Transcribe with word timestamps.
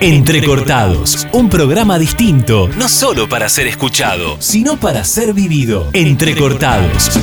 Entrecortados, 0.00 1.26
un 1.32 1.48
programa 1.50 1.98
distinto, 1.98 2.68
no 2.78 2.88
solo 2.88 3.28
para 3.28 3.48
ser 3.48 3.66
escuchado, 3.66 4.36
sino 4.38 4.78
para 4.78 5.02
ser 5.02 5.34
vivido. 5.34 5.90
Entrecortados. 5.92 7.18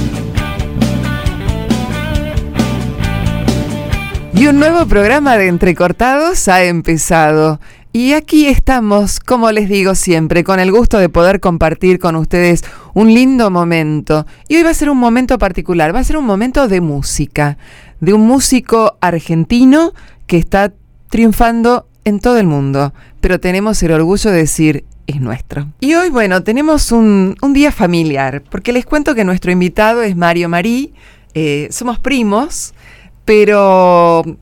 Y 4.33 4.47
un 4.47 4.59
nuevo 4.59 4.85
programa 4.87 5.37
de 5.37 5.47
Entrecortados 5.47 6.47
ha 6.49 6.65
empezado. 6.65 7.61
Y 7.95 8.11
aquí 8.11 8.47
estamos, 8.47 9.21
como 9.21 9.53
les 9.53 9.69
digo 9.69 9.95
siempre, 9.95 10.43
con 10.43 10.59
el 10.59 10.69
gusto 10.69 10.97
de 10.97 11.07
poder 11.07 11.39
compartir 11.39 11.97
con 11.97 12.17
ustedes 12.17 12.61
un 12.93 13.13
lindo 13.13 13.49
momento. 13.49 14.25
Y 14.49 14.57
hoy 14.57 14.63
va 14.63 14.71
a 14.71 14.73
ser 14.73 14.89
un 14.89 14.97
momento 14.97 15.37
particular, 15.37 15.95
va 15.95 15.99
a 15.99 16.03
ser 16.03 16.17
un 16.17 16.25
momento 16.25 16.67
de 16.67 16.81
música, 16.81 17.57
de 18.01 18.11
un 18.11 18.27
músico 18.27 18.97
argentino 18.99 19.93
que 20.27 20.35
está 20.35 20.73
triunfando 21.09 21.87
en 22.03 22.19
todo 22.19 22.37
el 22.37 22.47
mundo, 22.47 22.93
pero 23.21 23.39
tenemos 23.39 23.81
el 23.81 23.93
orgullo 23.93 24.29
de 24.29 24.39
decir, 24.39 24.83
es 25.07 25.21
nuestro. 25.21 25.71
Y 25.79 25.93
hoy, 25.93 26.09
bueno, 26.09 26.43
tenemos 26.43 26.91
un, 26.91 27.37
día 27.53 27.71
familiar, 27.71 28.43
porque 28.49 28.73
les 28.73 28.85
cuento 28.85 29.15
que 29.15 29.23
nuestro 29.23 29.53
invitado 29.53 30.03
es 30.03 30.17
Mario 30.17 30.49
Marí, 30.49 30.93
eh, 31.33 31.69
somos 31.71 31.97
primos, 31.99 32.73
pero 33.23 34.37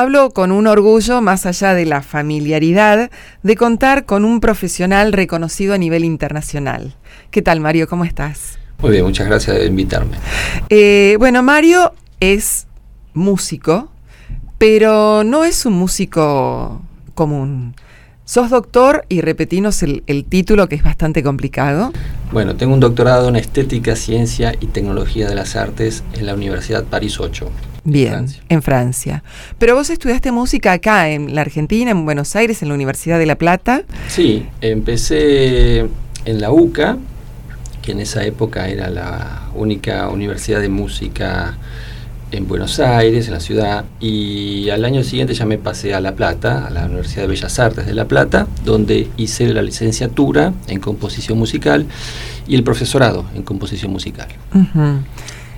hablo 0.00 0.30
con 0.30 0.50
un 0.50 0.66
orgullo 0.66 1.20
más 1.20 1.44
allá 1.44 1.74
de 1.74 1.84
la 1.84 2.00
familiaridad 2.00 3.10
de 3.42 3.56
contar 3.56 4.06
con 4.06 4.24
un 4.24 4.40
profesional 4.40 5.12
reconocido 5.12 5.74
a 5.74 5.78
nivel 5.78 6.04
internacional. 6.04 6.96
¿Qué 7.30 7.42
tal, 7.42 7.60
Mario? 7.60 7.86
¿Cómo 7.86 8.06
estás? 8.06 8.58
Muy 8.80 8.92
bien, 8.92 9.04
muchas 9.04 9.26
gracias 9.26 9.58
de 9.58 9.66
invitarme. 9.66 10.16
Eh, 10.70 11.16
bueno, 11.18 11.42
Mario 11.42 11.92
es 12.18 12.66
músico, 13.12 13.92
pero 14.56 15.22
no 15.22 15.44
es 15.44 15.66
un 15.66 15.74
músico 15.74 16.80
común. 17.14 17.74
Sos 18.24 18.48
doctor 18.48 19.04
y 19.10 19.20
repetinos 19.20 19.82
el, 19.82 20.24
título 20.24 20.66
que 20.68 20.76
es 20.76 20.82
bastante 20.82 21.22
complicado. 21.22 21.92
Bueno, 22.32 22.56
tengo 22.56 22.72
un 22.72 22.80
doctorado 22.80 23.28
en 23.28 23.36
Estética, 23.36 23.96
Ciencia 23.96 24.54
y 24.60 24.68
Tecnología 24.68 25.28
de 25.28 25.34
las 25.34 25.56
Artes 25.56 26.04
en 26.14 26.24
la 26.24 26.34
Universidad 26.34 26.84
París 26.84 27.20
8. 27.20 27.50
Bien, 27.84 28.26
en 28.48 28.62
Francia. 28.62 29.22
Pero 29.58 29.74
vos 29.74 29.90
estudiaste 29.90 30.32
música 30.32 30.72
acá, 30.72 31.08
en 31.10 31.34
la 31.34 31.40
Argentina, 31.40 31.90
en 31.90 32.04
Buenos 32.04 32.36
Aires, 32.36 32.62
en 32.62 32.68
la 32.68 32.74
Universidad 32.74 33.18
de 33.18 33.26
La 33.26 33.36
Plata. 33.36 33.82
Sí, 34.08 34.46
empecé 34.60 35.86
en 36.24 36.40
la 36.40 36.50
UCA, 36.50 36.98
que 37.82 37.92
en 37.92 38.00
esa 38.00 38.24
época 38.24 38.68
era 38.68 38.90
la 38.90 39.48
única 39.54 40.08
universidad 40.08 40.60
de 40.60 40.68
música 40.68 41.56
en 42.32 42.46
Buenos 42.46 42.78
Aires, 42.78 43.26
en 43.26 43.32
la 43.34 43.40
ciudad, 43.40 43.84
y 43.98 44.70
al 44.70 44.84
año 44.84 45.02
siguiente 45.02 45.34
ya 45.34 45.46
me 45.46 45.58
pasé 45.58 45.94
a 45.94 46.00
La 46.00 46.14
Plata, 46.14 46.66
a 46.66 46.70
la 46.70 46.86
Universidad 46.86 47.22
de 47.22 47.28
Bellas 47.28 47.58
Artes 47.58 47.86
de 47.86 47.94
La 47.94 48.04
Plata, 48.04 48.46
donde 48.64 49.08
hice 49.16 49.52
la 49.52 49.62
licenciatura 49.62 50.52
en 50.68 50.78
composición 50.78 51.38
musical 51.38 51.86
y 52.46 52.54
el 52.54 52.62
profesorado 52.62 53.24
en 53.34 53.42
composición 53.42 53.90
musical. 53.90 54.28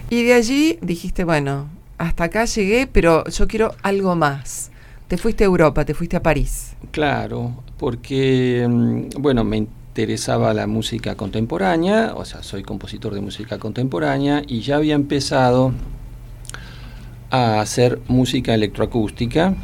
Y 0.08 0.22
de 0.22 0.34
allí 0.34 0.78
dijiste, 0.80 1.24
bueno, 1.24 1.66
hasta 2.02 2.24
acá 2.24 2.46
llegué, 2.46 2.88
pero 2.88 3.24
yo 3.28 3.46
quiero 3.46 3.76
algo 3.82 4.16
más. 4.16 4.72
Te 5.06 5.16
fuiste 5.16 5.44
a 5.44 5.46
Europa, 5.46 5.84
te 5.84 5.94
fuiste 5.94 6.16
a 6.16 6.22
París. 6.22 6.74
Claro, 6.90 7.62
porque, 7.78 8.66
mm, 8.68 9.20
bueno, 9.20 9.44
me 9.44 9.58
interesaba 9.58 10.52
la 10.52 10.66
música 10.66 11.14
contemporánea, 11.14 12.14
o 12.16 12.24
sea, 12.24 12.42
soy 12.42 12.64
compositor 12.64 13.14
de 13.14 13.20
música 13.20 13.58
contemporánea 13.58 14.42
y 14.48 14.62
ya 14.62 14.76
había 14.76 14.96
empezado 14.96 15.72
a 17.30 17.60
hacer 17.60 18.00
música 18.08 18.52
electroacústica 18.52 19.54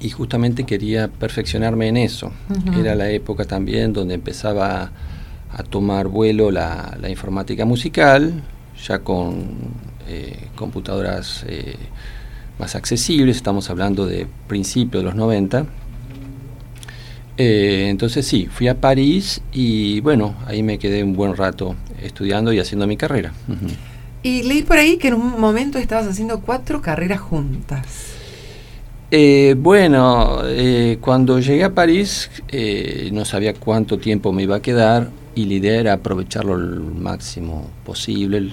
y 0.00 0.08
justamente 0.08 0.64
quería 0.64 1.08
perfeccionarme 1.08 1.88
en 1.88 1.98
eso. 1.98 2.32
Era 2.74 2.94
la 2.94 3.10
época 3.10 3.44
también 3.44 3.92
donde 3.92 4.14
empezaba 4.14 4.92
a 5.52 5.62
tomar 5.62 6.08
vuelo 6.08 6.50
la, 6.50 6.96
informática 7.06 7.66
musical, 7.66 8.42
ya 8.82 9.00
con 9.00 9.89
eh, 10.10 10.48
computadoras 10.56 11.44
eh, 11.46 11.76
más 12.58 12.74
accesibles, 12.74 13.36
estamos 13.36 13.70
hablando 13.70 14.06
de 14.06 14.26
principios 14.48 15.02
de 15.02 15.06
los 15.06 15.14
90. 15.14 15.66
Eh, 17.36 17.86
entonces 17.88 18.26
sí, 18.26 18.48
fui 18.50 18.68
a 18.68 18.80
París 18.80 19.40
y 19.52 20.00
bueno, 20.00 20.34
ahí 20.46 20.62
me 20.62 20.78
quedé 20.78 21.04
un 21.04 21.14
buen 21.14 21.36
rato 21.36 21.76
estudiando 22.02 22.52
y 22.52 22.58
haciendo 22.58 22.86
mi 22.86 22.96
carrera. 22.96 23.32
Y 24.22 24.42
leí 24.42 24.62
por 24.62 24.78
ahí 24.78 24.98
que 24.98 25.08
en 25.08 25.14
un 25.14 25.40
momento 25.40 25.78
estabas 25.78 26.06
haciendo 26.06 26.40
cuatro 26.40 26.82
carreras 26.82 27.20
juntas. 27.20 28.16
Eh, 29.12 29.56
bueno, 29.58 30.42
eh, 30.44 30.98
cuando 31.00 31.40
llegué 31.40 31.64
a 31.64 31.74
París 31.74 32.30
eh, 32.48 33.10
no 33.12 33.24
sabía 33.24 33.54
cuánto 33.54 33.98
tiempo 33.98 34.32
me 34.32 34.44
iba 34.44 34.56
a 34.56 34.62
quedar 34.62 35.10
y 35.34 35.46
la 35.46 35.54
idea 35.54 35.80
era 35.80 35.92
aprovecharlo 35.94 36.54
al 36.54 36.80
máximo 36.80 37.68
posible. 37.84 38.52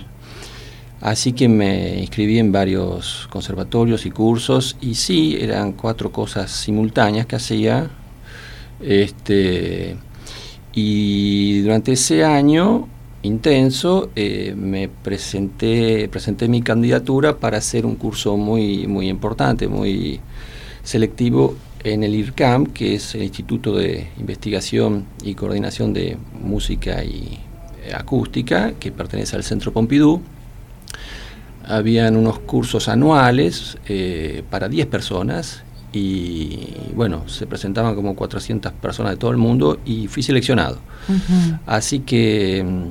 Así 1.02 1.34
que 1.34 1.48
me 1.48 2.00
inscribí 2.00 2.40
en 2.40 2.52
varios 2.52 3.28
conservatorios 3.30 4.06
y 4.06 4.12
cursos 4.12 4.78
y 4.82 4.96
sí, 4.96 5.38
eran 5.40 5.74
cuatro 5.74 6.12
cosas 6.12 6.52
simultáneas 6.52 7.28
que 7.28 7.36
hacía. 7.36 7.90
Este, 8.82 9.96
y 10.74 11.62
durante 11.62 11.94
ese 11.94 12.24
año 12.24 12.88
intenso, 13.24 14.10
eh, 14.16 14.54
me 14.56 14.88
presenté, 14.88 16.08
presenté 16.10 16.48
mi 16.48 16.62
candidatura 16.62 17.38
para 17.38 17.58
hacer 17.58 17.86
un 17.86 17.96
curso 17.96 18.38
muy, 18.38 18.88
muy 18.88 19.08
importante, 19.10 19.68
muy 19.68 20.20
selectivo 20.84 21.56
en 21.84 22.04
el 22.04 22.16
IRCAM, 22.16 22.68
que 22.68 22.96
es 22.96 23.14
el 23.16 23.24
Instituto 23.24 23.76
de 23.76 24.08
Investigación 24.20 25.06
y 25.24 25.36
Coordinación 25.36 25.94
de 25.94 26.18
Música 26.42 27.04
y 27.04 27.40
Acústica, 27.94 28.74
que 28.80 28.92
pertenece 28.92 29.36
al 29.36 29.44
Centro 29.44 29.72
Pompidou. 29.72 30.22
Habían 31.68 32.16
unos 32.16 32.40
cursos 32.40 32.88
anuales 32.88 33.78
eh, 33.88 34.44
para 34.50 34.70
10 34.70 34.88
personas 34.88 35.64
y 35.92 36.74
bueno, 36.96 37.28
se 37.28 37.46
presentaban 37.46 37.96
como 37.96 38.16
400 38.16 38.72
personas 38.74 39.14
de 39.14 39.18
todo 39.18 39.32
el 39.32 39.38
mundo 39.38 39.80
y 39.86 40.08
fui 40.08 40.24
seleccionado. 40.24 40.80
Así 41.66 42.00
que 42.00 42.64
mm, 42.64 42.84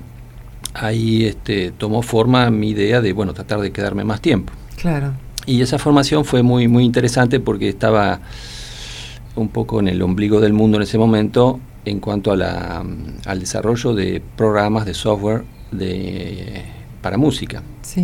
ahí 0.74 1.24
este, 1.24 1.72
tomó 1.72 2.02
forma 2.02 2.50
mi 2.50 2.70
idea 2.70 3.00
de, 3.00 3.12
bueno, 3.12 3.34
tratar 3.34 3.60
de 3.60 3.70
quedarme 3.72 4.04
más 4.04 4.20
tiempo. 4.20 4.52
Claro. 4.76 5.12
Y 5.46 5.60
esa 5.62 5.78
formación 5.78 6.24
fue 6.24 6.42
muy, 6.42 6.68
muy 6.68 6.84
interesante 6.84 7.40
porque 7.40 7.68
estaba 7.68 8.20
un 9.36 9.48
poco 9.48 9.80
en 9.80 9.88
el 9.88 10.02
ombligo 10.02 10.40
del 10.40 10.52
mundo 10.52 10.76
en 10.78 10.82
ese 10.82 10.98
momento 10.98 11.60
en 11.84 12.00
cuanto 12.00 12.32
a 12.32 12.36
la, 12.36 12.84
al 13.26 13.40
desarrollo 13.40 13.94
de 13.94 14.20
programas 14.36 14.86
de 14.86 14.94
software 14.94 15.44
de, 15.70 16.64
para 17.00 17.16
música. 17.16 17.62
Sí. 17.82 18.02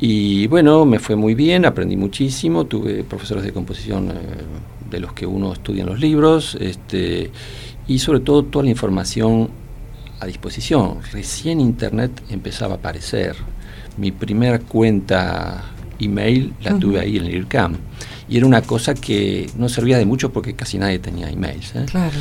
Y 0.00 0.46
bueno, 0.46 0.86
me 0.86 0.98
fue 0.98 1.14
muy 1.14 1.34
bien, 1.34 1.66
aprendí 1.66 1.96
muchísimo, 1.96 2.64
tuve 2.64 3.04
profesores 3.04 3.44
de 3.44 3.52
composición 3.52 4.10
eh, 4.10 4.14
de 4.90 4.98
los 4.98 5.12
que 5.12 5.26
uno 5.26 5.52
estudia 5.52 5.82
en 5.82 5.90
los 5.90 6.00
libros, 6.00 6.56
este, 6.58 7.30
y 7.86 7.98
sobre 7.98 8.20
todo 8.20 8.44
toda 8.44 8.64
la 8.64 8.70
información 8.70 9.50
a 10.18 10.26
disposición. 10.26 10.98
Recién 11.12 11.60
Internet 11.60 12.22
empezaba 12.30 12.74
a 12.74 12.76
aparecer. 12.78 13.36
Mi 13.98 14.10
primera 14.10 14.58
cuenta 14.58 15.64
email 15.98 16.54
la 16.62 16.78
tuve 16.78 17.00
ahí 17.00 17.18
en 17.18 17.26
el 17.26 17.34
IRCAM. 17.34 17.76
Y 18.28 18.38
era 18.38 18.46
una 18.46 18.62
cosa 18.62 18.94
que 18.94 19.50
no 19.56 19.68
servía 19.68 19.98
de 19.98 20.06
mucho 20.06 20.32
porque 20.32 20.54
casi 20.54 20.78
nadie 20.78 20.98
tenía 20.98 21.28
emails. 21.28 21.74
¿eh? 21.74 21.84
Claro. 21.90 22.16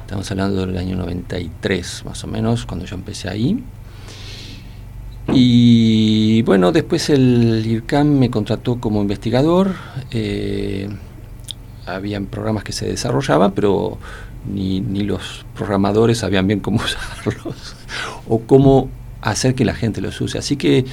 Estamos 0.00 0.30
hablando 0.30 0.66
del 0.66 0.76
año 0.76 0.96
93, 0.96 2.02
más 2.04 2.22
o 2.24 2.26
menos, 2.26 2.66
cuando 2.66 2.84
yo 2.84 2.96
empecé 2.96 3.28
ahí. 3.28 3.62
Y 5.34 6.42
bueno, 6.42 6.72
después 6.72 7.08
el 7.10 7.64
IRCAM 7.66 8.18
me 8.18 8.30
contrató 8.30 8.80
como 8.80 9.00
investigador. 9.00 9.74
Eh, 10.10 10.88
habían 11.86 12.26
programas 12.26 12.64
que 12.64 12.72
se 12.72 12.86
desarrollaban, 12.86 13.52
pero 13.52 13.98
ni, 14.52 14.80
ni 14.80 15.02
los 15.04 15.44
programadores 15.54 16.18
sabían 16.18 16.46
bien 16.46 16.60
cómo 16.60 16.78
usarlos 16.84 17.76
o 18.28 18.40
cómo 18.40 18.88
hacer 19.20 19.54
que 19.54 19.64
la 19.64 19.74
gente 19.74 20.00
los 20.00 20.20
use. 20.20 20.38
Así 20.38 20.56
que 20.56 20.84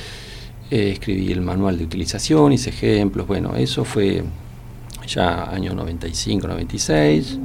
eh, 0.71 0.91
escribí 0.91 1.31
el 1.31 1.41
manual 1.41 1.77
de 1.77 1.83
utilización, 1.83 2.53
hice 2.53 2.69
ejemplos, 2.69 3.27
bueno, 3.27 3.55
eso 3.55 3.83
fue 3.83 4.23
ya 5.07 5.49
año 5.49 5.73
95, 5.73 6.47
96, 6.47 7.39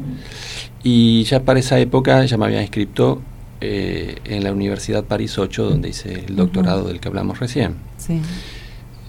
y 0.82 1.24
ya 1.24 1.40
para 1.40 1.58
esa 1.58 1.78
época 1.78 2.24
ya 2.26 2.36
me 2.36 2.44
había 2.44 2.60
inscrito 2.60 3.22
eh, 3.66 4.16
en 4.26 4.44
la 4.44 4.52
Universidad 4.52 5.04
París 5.04 5.38
8, 5.38 5.70
donde 5.70 5.88
hice 5.88 6.26
el 6.26 6.36
doctorado 6.36 6.86
del 6.86 7.00
que 7.00 7.08
hablamos 7.08 7.40
recién. 7.40 7.76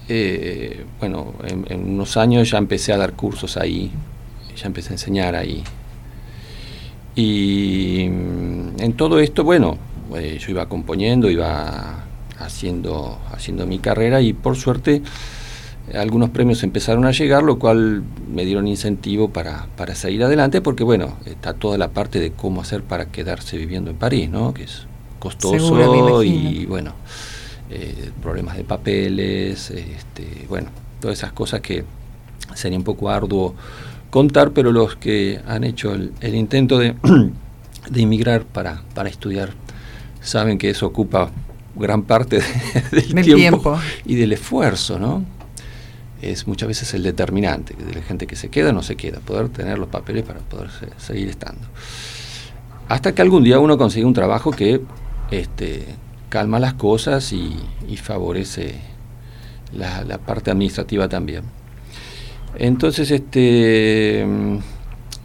Eh, 0.08 0.86
bueno, 0.98 1.34
en, 1.44 1.90
unos 1.90 2.16
años 2.16 2.50
ya 2.50 2.56
empecé 2.56 2.94
a 2.94 2.96
dar 2.96 3.12
cursos 3.12 3.58
ahí, 3.58 3.90
ya 4.56 4.66
empecé 4.66 4.90
a 4.90 4.92
enseñar 4.92 5.34
ahí. 5.34 5.62
Y 7.14 8.08
mm, 8.08 8.80
en 8.80 8.92
todo 8.94 9.20
esto, 9.20 9.44
bueno, 9.44 9.76
eh, 10.16 10.38
yo 10.40 10.52
iba 10.52 10.66
componiendo, 10.70 11.28
iba 11.28 12.04
haciendo, 12.38 13.18
haciendo 13.30 13.66
mi 13.66 13.78
carrera 13.78 14.22
y 14.22 14.32
por 14.32 14.56
suerte 14.56 15.02
algunos 15.94 16.30
premios 16.30 16.62
empezaron 16.62 17.04
a 17.04 17.12
llegar, 17.12 17.42
lo 17.42 17.58
cual 17.58 18.02
me 18.32 18.44
dieron 18.44 18.66
incentivo 18.66 19.30
para, 19.30 19.66
para 19.76 19.94
seguir 19.94 20.24
adelante, 20.24 20.60
porque 20.60 20.84
bueno, 20.84 21.16
está 21.26 21.54
toda 21.54 21.78
la 21.78 21.88
parte 21.88 22.18
de 22.18 22.32
cómo 22.32 22.60
hacer 22.60 22.82
para 22.82 23.06
quedarse 23.06 23.56
viviendo 23.56 23.90
en 23.90 23.96
París, 23.96 24.28
¿no? 24.28 24.52
Que 24.52 24.64
es 24.64 24.86
costoso 25.18 26.22
y 26.24 26.66
bueno, 26.66 26.92
eh, 27.70 28.10
problemas 28.22 28.56
de 28.56 28.64
papeles, 28.64 29.70
este, 29.70 30.46
bueno, 30.48 30.70
todas 31.00 31.18
esas 31.18 31.32
cosas 31.32 31.60
que 31.60 31.84
sería 32.54 32.78
un 32.78 32.84
poco 32.84 33.10
arduo 33.10 33.54
contar, 34.10 34.52
pero 34.52 34.72
los 34.72 34.96
que 34.96 35.40
han 35.46 35.64
hecho 35.64 35.94
el, 35.94 36.34
intento 36.34 36.78
de, 36.78 36.94
de 37.90 38.00
inmigrar 38.00 38.44
para, 38.44 38.82
para 38.94 39.08
estudiar 39.08 39.50
saben 40.20 40.58
que 40.58 40.70
eso 40.70 40.86
ocupa 40.86 41.30
gran 41.76 42.02
parte 42.02 42.40
del 42.90 43.24
tiempo, 43.24 43.78
y 44.04 44.16
del 44.16 44.32
esfuerzo, 44.32 44.98
¿no? 44.98 45.35
Es 46.22 46.46
muchas 46.46 46.68
veces 46.68 46.94
el 46.94 47.02
determinante, 47.02 47.74
de 47.74 47.94
la 47.94 48.02
gente 48.02 48.26
que 48.26 48.36
se 48.36 48.48
queda 48.48 48.70
o 48.70 48.72
no 48.72 48.82
se 48.82 48.96
queda, 48.96 49.20
poder 49.20 49.48
tener 49.50 49.78
los 49.78 49.88
papeles 49.88 50.24
para 50.24 50.40
poder 50.40 50.70
seguir 50.96 51.28
estando. 51.28 51.66
Hasta 52.88 53.14
que 53.14 53.22
algún 53.22 53.44
día 53.44 53.58
uno 53.58 53.76
consigue 53.76 54.06
un 54.06 54.14
trabajo 54.14 54.50
que 54.50 54.80
este, 55.30 55.86
calma 56.28 56.58
las 56.60 56.74
cosas 56.74 57.32
y, 57.32 57.56
favorece 57.96 58.74
la, 59.72 60.18
parte 60.18 60.50
administrativa 60.50 61.08
también. 61.08 61.44
Entonces, 62.58 63.10
este, 63.10 64.24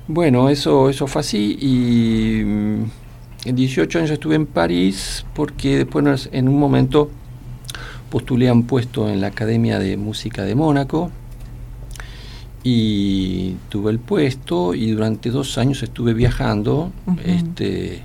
bueno, 0.07 0.49
eso, 0.49 0.89
eso 0.89 1.07
fue 1.07 1.21
así 1.21 1.57
y 1.59 2.39
en 3.45 3.55
18 3.55 3.99
años 3.99 4.11
estuve 4.11 4.35
en 4.35 4.45
París 4.45 5.25
porque 5.33 5.77
después 5.77 6.29
en 6.31 6.49
un 6.49 6.59
momento 6.59 7.09
postulé 8.11 8.49
a 8.49 8.53
un 8.53 8.63
puesto 8.63 9.09
en 9.09 9.21
la 9.21 9.27
Academia 9.27 9.79
de 9.79 9.97
Música 9.97 10.43
de 10.43 10.53
Mónaco 10.53 11.09
y 12.63 13.55
tuve 13.69 13.89
el 13.91 13.99
puesto 13.99 14.75
y 14.75 14.91
durante 14.91 15.31
dos 15.31 15.57
años 15.57 15.81
estuve 15.81 16.13
viajando, 16.13 16.91
este, 17.25 18.03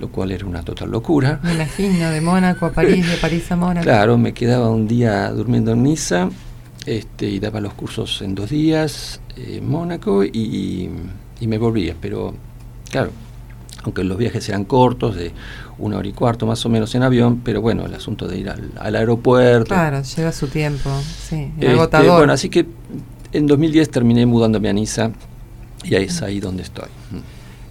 lo 0.00 0.08
cual 0.08 0.32
era 0.32 0.44
una 0.44 0.62
total 0.62 0.90
locura. 0.90 1.40
Me 1.42 1.54
imagino, 1.54 2.10
de 2.10 2.20
Mónaco 2.20 2.66
a 2.66 2.72
París, 2.72 3.08
de 3.08 3.16
París 3.16 3.50
a 3.50 3.56
Mónaco. 3.56 3.84
Claro, 3.84 4.18
me 4.18 4.34
quedaba 4.34 4.68
un 4.68 4.86
día 4.86 5.30
durmiendo 5.30 5.72
en 5.72 5.82
Niza 5.84 6.28
este, 6.84 7.30
y 7.30 7.38
daba 7.38 7.60
los 7.60 7.72
cursos 7.72 8.20
en 8.22 8.34
dos 8.34 8.50
días 8.50 9.20
en 9.36 9.66
Mónaco 9.66 10.24
y, 10.24 10.90
y 11.40 11.46
me 11.46 11.56
volvía, 11.56 11.94
pero 12.00 12.34
claro, 12.90 13.12
aunque 13.86 14.04
los 14.04 14.18
viajes 14.18 14.48
eran 14.48 14.64
cortos, 14.64 15.16
de 15.16 15.32
una 15.78 15.98
hora 15.98 16.08
y 16.08 16.12
cuarto 16.12 16.46
más 16.46 16.64
o 16.66 16.68
menos 16.68 16.94
en 16.94 17.02
avión, 17.02 17.40
pero 17.44 17.60
bueno, 17.60 17.86
el 17.86 17.94
asunto 17.94 18.28
de 18.28 18.38
ir 18.38 18.50
al, 18.50 18.96
aeropuerto. 18.96 19.68
Claro, 19.68 20.02
lleva 20.02 20.32
su 20.32 20.48
tiempo, 20.48 20.90
sí, 21.28 21.50
este, 21.54 21.70
agotador. 21.70 22.18
Bueno, 22.18 22.32
así 22.32 22.48
que 22.48 22.66
en 23.32 23.46
2010 23.46 23.90
terminé 23.90 24.26
mudándome 24.26 24.68
a 24.68 24.72
Niza 24.72 25.10
y 25.84 25.94
ahí 25.94 26.04
es 26.04 26.22
ahí 26.22 26.40
donde 26.40 26.62
estoy. 26.62 26.88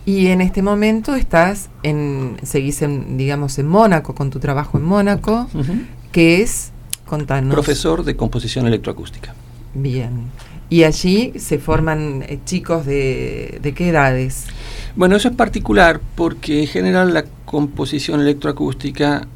Y 0.05 0.27
en 0.27 0.41
este 0.41 0.61
momento 0.61 1.15
estás 1.15 1.69
en, 1.81 2.37
seguís 2.43 2.81
en, 2.83 3.17
digamos, 3.17 3.57
en 3.57 3.67
Mónaco, 3.67 4.13
con 4.13 4.29
tu 4.29 4.39
trabajo 4.39 4.77
en 4.77 4.83
Mónaco, 4.83 5.47
que 6.11 6.41
es, 6.41 6.71
contanos. 7.07 7.53
Profesor 7.53 8.03
de 8.03 8.15
composición 8.15 8.67
electroacústica. 8.67 9.33
Bien. 9.73 10.29
Y 10.69 10.83
allí 10.83 11.33
se 11.37 11.59
forman 11.59 12.23
eh, 12.23 12.39
chicos 12.43 12.85
de, 12.85 13.59
de 13.61 13.73
qué 13.73 13.89
edades? 13.89 14.45
Bueno, 14.95 15.15
eso 15.15 15.29
es 15.29 15.35
particular 15.35 16.01
porque 16.15 16.61
en 16.61 16.67
general 16.67 17.13
la 17.13 17.25
composición 17.45 18.21
electroacústica 18.21 19.27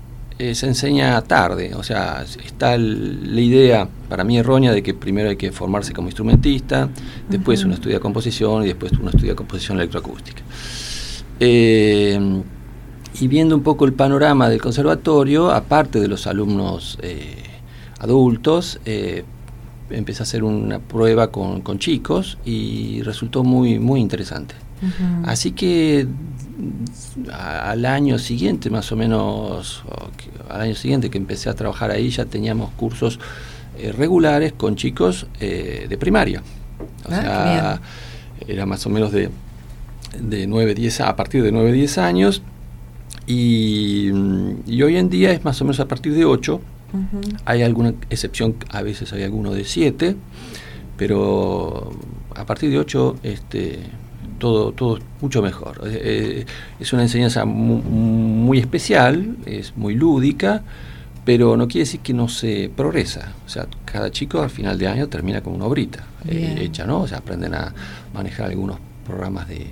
eh, 0.41 0.55
se 0.55 0.67
enseña 0.67 1.21
tarde, 1.23 1.75
o 1.75 1.83
sea, 1.83 2.23
está 2.45 2.77
la 2.77 3.41
idea 3.41 3.89
para 4.07 4.23
mí 4.23 4.37
errónea 4.37 4.71
de 4.71 4.81
que 4.81 4.93
primero 4.93 5.29
hay 5.29 5.35
que 5.35 5.51
formarse 5.51 5.91
como 5.91 6.07
instrumentista, 6.07 6.87
después 7.27 7.65
uno 7.65 7.73
estudia 7.73 7.99
composición 7.99 8.63
y 8.63 8.67
después 8.67 8.93
uno 8.93 9.09
estudia 9.09 9.35
composición 9.35 9.79
electroacústica. 9.79 10.41
Eh, 11.41 12.41
y 13.19 13.27
viendo 13.27 13.53
un 13.53 13.63
poco 13.63 13.83
el 13.83 13.91
panorama 13.91 14.47
del 14.47 14.61
conservatorio, 14.61 15.51
aparte 15.51 15.99
de 15.99 16.07
los 16.07 16.25
alumnos 16.25 16.97
eh, 17.01 17.43
adultos, 17.99 18.79
empecé 19.89 20.21
a 20.21 20.23
hacer 20.23 20.43
una 20.43 20.79
prueba 20.79 21.31
con, 21.31 21.61
con, 21.61 21.79
chicos 21.79 22.37
y 22.45 23.01
resultó 23.03 23.43
muy, 23.43 23.79
muy 23.79 23.99
interesante. 23.99 24.55
Así 25.25 25.51
que 25.51 26.07
al 27.33 27.85
año 27.85 28.17
siguiente, 28.17 28.69
más 28.69 28.91
o 28.91 28.95
menos, 28.95 29.83
al 30.49 30.61
año 30.61 30.75
siguiente 30.75 31.09
que 31.09 31.17
empecé 31.17 31.49
a 31.49 31.53
trabajar 31.53 31.91
ahí, 31.91 32.09
ya 32.09 32.25
teníamos 32.25 32.71
cursos 32.71 33.19
eh, 33.77 33.91
regulares 33.91 34.53
con 34.53 34.75
chicos 34.75 35.27
eh, 35.39 35.85
de 35.89 35.97
primaria. 35.97 36.41
O 37.05 37.11
ah, 37.11 37.21
sea, 37.21 37.81
era 38.47 38.65
más 38.65 38.85
o 38.85 38.89
menos 38.89 39.11
de, 39.11 39.29
de 40.19 40.47
9, 40.47 40.75
10, 40.75 41.01
a 41.01 41.15
partir 41.15 41.43
de 41.43 41.51
9, 41.51 41.71
10 41.71 41.97
años. 41.97 42.41
Y, 43.27 44.09
hoy 44.11 44.97
en 44.97 45.09
día 45.09 45.31
es 45.31 45.43
más 45.45 45.61
o 45.61 45.65
menos 45.65 45.79
a 45.79 45.87
partir 45.87 46.13
de 46.13 46.25
8. 46.25 46.59
Hay 47.45 47.61
alguna 47.63 47.93
excepción, 48.09 48.55
a 48.69 48.81
veces 48.81 49.13
hay 49.13 49.23
alguno 49.23 49.51
de 49.53 49.63
7, 49.63 50.15
pero 50.97 51.91
a 52.35 52.45
partir 52.45 52.69
de 52.69 52.79
8 52.79 53.17
este, 53.23 53.79
todo, 54.39 54.71
todo 54.71 54.97
mucho 55.21 55.41
mejor. 55.41 55.81
Eh, 55.85 55.99
eh, 56.03 56.45
es 56.79 56.93
una 56.93 57.03
enseñanza 57.03 57.45
muy, 57.45 58.57
especial, 58.57 59.37
es 59.45 59.75
muy 59.77 59.93
lúdica, 59.93 60.63
pero 61.25 61.55
no 61.55 61.67
quiere 61.67 61.81
decir 61.81 61.99
que 61.99 62.13
no 62.13 62.27
se 62.27 62.71
progresa. 62.75 63.33
O 63.45 63.49
sea, 63.49 63.67
cada 63.85 64.09
chico 64.09 64.41
al 64.41 64.49
final 64.49 64.79
de 64.79 64.87
año 64.87 65.07
termina 65.07 65.41
con 65.41 65.53
una 65.53 65.65
obrita 65.65 66.05
eh, 66.27 66.57
hecha, 66.61 66.87
¿no? 66.87 67.01
O 67.01 67.07
sea, 67.07 67.19
aprenden 67.19 67.53
a 67.53 67.73
manejar 68.13 68.49
algunos 68.49 68.79
programas 69.05 69.47
de, 69.47 69.67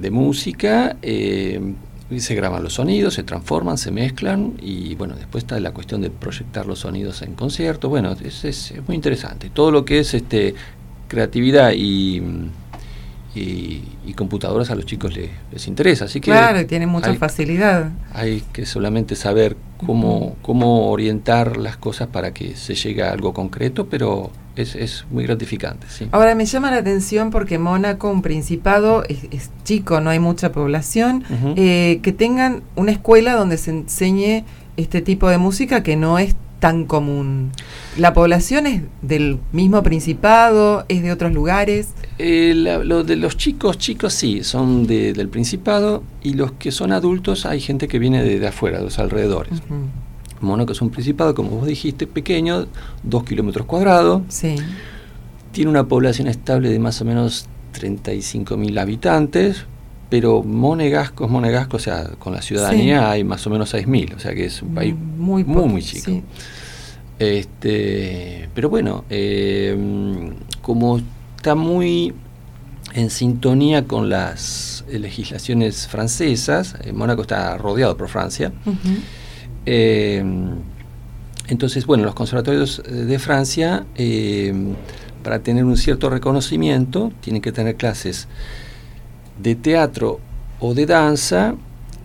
de 0.00 0.10
música. 0.10 0.96
Se 2.18 2.34
graban 2.34 2.64
los 2.64 2.74
sonidos, 2.74 3.14
se 3.14 3.22
transforman, 3.22 3.78
se 3.78 3.92
mezclan 3.92 4.54
y 4.60 4.96
bueno, 4.96 5.14
después 5.14 5.44
está 5.44 5.60
la 5.60 5.72
cuestión 5.72 6.00
de 6.00 6.10
proyectar 6.10 6.66
los 6.66 6.80
sonidos 6.80 7.22
en 7.22 7.34
concierto. 7.34 7.88
Bueno, 7.88 8.16
es, 8.24 8.44
es, 8.44 8.74
muy 8.88 8.96
interesante. 8.96 9.50
Todo 9.50 9.70
lo 9.70 9.84
que 9.84 10.00
es 10.00 10.14
este 10.14 10.56
creatividad 11.06 11.72
y, 11.72 12.20
y, 13.34 14.14
computadoras 14.16 14.70
a 14.70 14.74
los 14.74 14.86
chicos 14.86 15.14
les, 15.16 15.66
interesa. 15.68 16.06
Así 16.06 16.20
que 16.20 16.32
claro, 16.32 16.66
tiene 16.66 16.86
mucha 16.86 17.14
facilidad. 17.14 17.90
Hay 18.12 18.42
que 18.52 18.66
solamente 18.66 19.14
saber 19.14 19.56
cómo, 19.86 20.36
cómo 20.42 20.90
orientar 20.90 21.56
las 21.56 21.76
cosas 21.76 22.08
para 22.08 22.34
que 22.34 22.56
se 22.56 22.74
llegue 22.74 23.02
a 23.02 23.12
algo 23.12 23.32
concreto, 23.32 23.86
pero 23.88 24.30
es, 24.60 24.74
es 24.74 25.04
muy 25.10 25.24
gratificante. 25.24 25.86
Sí. 25.88 26.08
Ahora 26.12 26.34
me 26.34 26.46
llama 26.46 26.70
la 26.70 26.78
atención 26.78 27.30
porque 27.30 27.58
Mónaco, 27.58 28.10
un 28.10 28.22
principado, 28.22 29.04
es, 29.04 29.50
chico, 29.64 30.00
no 30.00 30.10
hay 30.10 30.18
mucha 30.18 30.52
población, 30.52 31.24
eh, 31.56 32.00
que 32.02 32.12
tengan 32.12 32.62
una 32.76 32.92
escuela 32.92 33.34
donde 33.34 33.58
se 33.58 33.70
enseñe 33.70 34.44
este 34.76 35.00
tipo 35.02 35.28
de 35.28 35.38
música 35.38 35.82
que 35.82 35.96
no 35.96 36.18
es 36.18 36.34
tan 36.60 36.84
común? 36.84 37.50
¿La 37.96 38.12
población 38.12 38.66
es 38.66 38.82
del 39.02 39.38
mismo 39.50 39.82
Principado? 39.82 40.84
¿Es 40.88 41.02
de 41.02 41.10
otros 41.10 41.32
lugares? 41.32 41.88
Eh, 42.18 42.52
lo 42.54 43.02
de 43.02 43.16
los 43.16 43.36
chicos, 43.36 43.78
chicos 43.78 44.12
sí, 44.12 44.44
son 44.44 44.86
del 44.86 45.28
Principado 45.28 46.04
y 46.22 46.34
los 46.34 46.52
que 46.52 46.70
son 46.70 46.92
adultos 46.92 47.46
hay 47.46 47.60
gente 47.60 47.88
que 47.88 47.98
viene 47.98 48.22
de, 48.22 48.46
afuera, 48.46 48.78
de 48.78 48.84
los 48.84 48.98
alrededores. 48.98 49.60
Mónaco 50.40 50.72
es 50.72 50.80
un 50.82 50.90
Principado, 50.90 51.34
como 51.34 51.50
vos 51.50 51.66
dijiste, 51.66 52.06
pequeño, 52.06 52.66
dos 53.02 53.24
kilómetros 53.24 53.66
cuadrados. 53.66 54.22
Sí. 54.28 54.56
Tiene 55.52 55.70
una 55.70 55.86
población 55.86 56.28
estable 56.28 56.70
de 56.70 56.78
más 56.78 57.00
o 57.00 57.04
menos 57.04 57.46
35 57.72 58.56
mil 58.56 58.76
habitantes, 58.78 59.64
pero 60.08 60.42
Monegasco 60.42 61.24
es 61.24 61.30
Monegasco, 61.30 61.76
o 61.76 61.80
sea, 61.80 62.10
con 62.18 62.32
la 62.32 62.42
ciudadanía 62.42 63.10
hay 63.10 63.24
más 63.24 63.46
o 63.46 63.50
menos 63.50 63.72
6.000, 63.72 64.16
o 64.16 64.18
sea 64.18 64.34
que 64.34 64.46
es 64.46 64.62
un 64.62 64.74
país 64.74 64.94
muy, 64.94 65.44
muy, 65.44 65.64
muy 65.66 65.82
chico. 65.82 66.22
Este, 67.18 68.48
pero 68.54 68.70
bueno, 68.70 69.04
eh, 69.10 69.76
como 70.62 71.00
está 71.36 71.54
muy 71.54 72.14
en 72.94 73.10
sintonía 73.10 73.86
con 73.86 74.08
las 74.08 74.84
legislaciones 74.90 75.86
francesas, 75.86 76.76
eh, 76.82 76.92
Mónaco 76.92 77.22
está 77.22 77.56
rodeado 77.56 77.96
por 77.96 78.08
Francia, 78.08 78.52
eh, 79.72 80.24
entonces, 81.48 81.86
bueno, 81.86 82.04
los 82.04 82.14
conservatorios 82.14 82.82
de 82.84 83.18
Francia, 83.18 83.84
para 85.22 85.40
tener 85.40 85.64
un 85.64 85.76
cierto 85.76 86.10
reconocimiento, 86.10 87.12
tienen 87.20 87.42
que 87.42 87.52
tener 87.52 87.76
clases 87.76 88.28
de 89.42 89.54
teatro 89.54 90.20
o 90.60 90.74
de 90.74 90.86
danza 90.86 91.54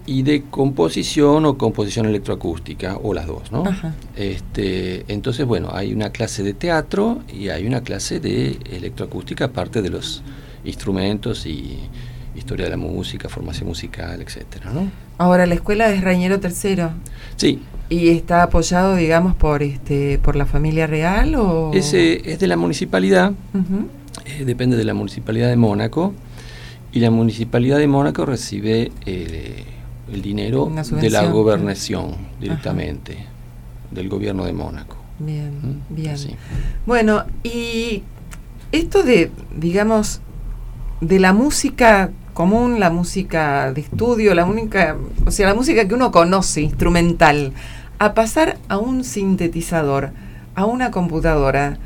y 0.06 0.22
de 0.22 0.44
composición 0.44 1.46
o 1.46 1.58
composición 1.58 2.06
electroacústica, 2.06 2.98
o 2.98 3.14
las 3.14 3.26
dos, 3.26 3.52
¿no? 3.52 3.64
Este, 4.16 5.04
entonces, 5.08 5.46
bueno, 5.46 5.70
hay 5.74 5.94
una 5.94 6.12
clase 6.12 6.44
de 6.44 6.54
teatro 6.54 7.24
y 7.34 7.50
hay 7.50 7.66
una 7.66 7.82
clase 7.82 8.20
de 8.20 8.60
electroacústica, 8.72 9.46
aparte 9.46 9.82
de 9.82 9.90
los 9.90 10.22
instrumentos 10.64 11.46
y, 11.46 11.80
historia 12.36 12.66
de 12.66 12.72
la 12.72 12.78
música, 12.78 13.30
formación 13.30 13.68
musical, 13.68 14.22
etcétera, 14.22 14.72
¿no? 14.72 14.90
Ahora, 15.18 15.46
la 15.46 15.56
escuela 15.56 15.90
es 15.90 16.02
Rañero 16.02 16.40
III. 16.42 16.88
Sí. 17.38 17.62
¿Y 17.90 18.10
está 18.10 18.44
apoyado, 18.44 18.96
digamos, 18.96 19.36
por 19.36 19.62
este 19.62 20.20
por 20.20 20.36
la 20.36 20.46
familia 20.46 20.88
real 20.88 21.36
o...? 21.36 21.72
Ese 21.74 22.32
es 22.32 22.40
de 22.40 22.48
la 22.48 22.58
municipalidad, 22.58 23.34
eh, 24.26 24.44
depende 24.44 24.76
de 24.76 24.84
la 24.84 24.94
municipalidad 24.94 25.50
de 25.50 25.56
Mónaco, 25.56 26.14
y 26.92 27.00
la 27.00 27.12
municipalidad 27.12 27.78
de 27.78 27.88
Mónaco 27.88 28.26
recibe 28.26 28.92
eh, 29.06 29.66
el 30.12 30.22
dinero 30.22 30.72
de 31.00 31.10
la 31.10 31.26
gobernación 31.30 32.16
directamente, 32.40 33.18
del 33.92 34.10
gobierno 34.10 34.46
de 34.46 34.54
Mónaco. 34.54 34.98
Bien, 35.20 35.82
¿Mm? 35.90 35.96
bien. 35.96 36.18
Bueno, 36.86 37.24
y 37.44 38.04
esto 38.72 39.04
de, 39.04 39.32
digamos, 39.56 40.22
de 41.02 41.20
la 41.20 41.34
música 41.34 42.12
común, 42.36 42.80
la 42.80 42.92
música 42.92 43.72
de 43.72 43.82
estudio, 43.82 44.36
la 44.36 44.46
única, 44.46 44.98
o 45.26 45.32
sea, 45.32 45.48
la 45.48 45.56
música 45.56 45.88
que 45.88 45.96
uno 45.96 46.12
conoce, 46.12 46.62
instrumental, 46.62 47.54
a 47.98 48.14
pasar 48.14 48.60
a 48.68 48.78
un 48.78 49.04
sintetizador, 49.04 50.12
a 50.54 50.66
una 50.66 50.92
computadora, 50.92 51.80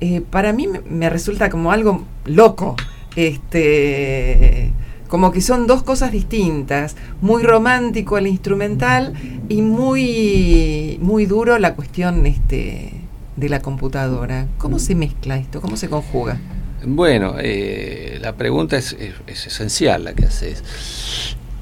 eh, 0.00 0.22
para 0.22 0.52
mí 0.52 0.66
me 0.88 1.10
resulta 1.10 1.50
como 1.50 1.70
algo 1.70 2.04
loco. 2.24 2.74
Este, 3.14 4.72
como 5.08 5.30
que 5.30 5.42
son 5.42 5.66
dos 5.66 5.82
cosas 5.82 6.10
distintas, 6.10 6.96
muy 7.20 7.42
romántico 7.42 8.16
el 8.16 8.26
instrumental 8.26 9.12
y 9.50 9.60
muy, 9.60 10.98
muy 11.02 11.26
duro 11.26 11.58
la 11.58 11.74
cuestión 11.74 12.24
este, 12.24 12.94
de 13.36 13.48
la 13.50 13.60
computadora. 13.60 14.46
¿Cómo 14.56 14.78
se 14.78 14.94
mezcla 14.94 15.36
esto? 15.36 15.60
¿Cómo 15.60 15.76
se 15.76 15.90
conjuga? 15.90 16.40
Bueno, 16.84 17.36
eh, 17.38 18.18
la 18.20 18.36
pregunta 18.36 18.76
es, 18.76 18.96
esencial 19.26 20.04
la 20.04 20.14
que 20.14 20.26
haces. 20.26 20.62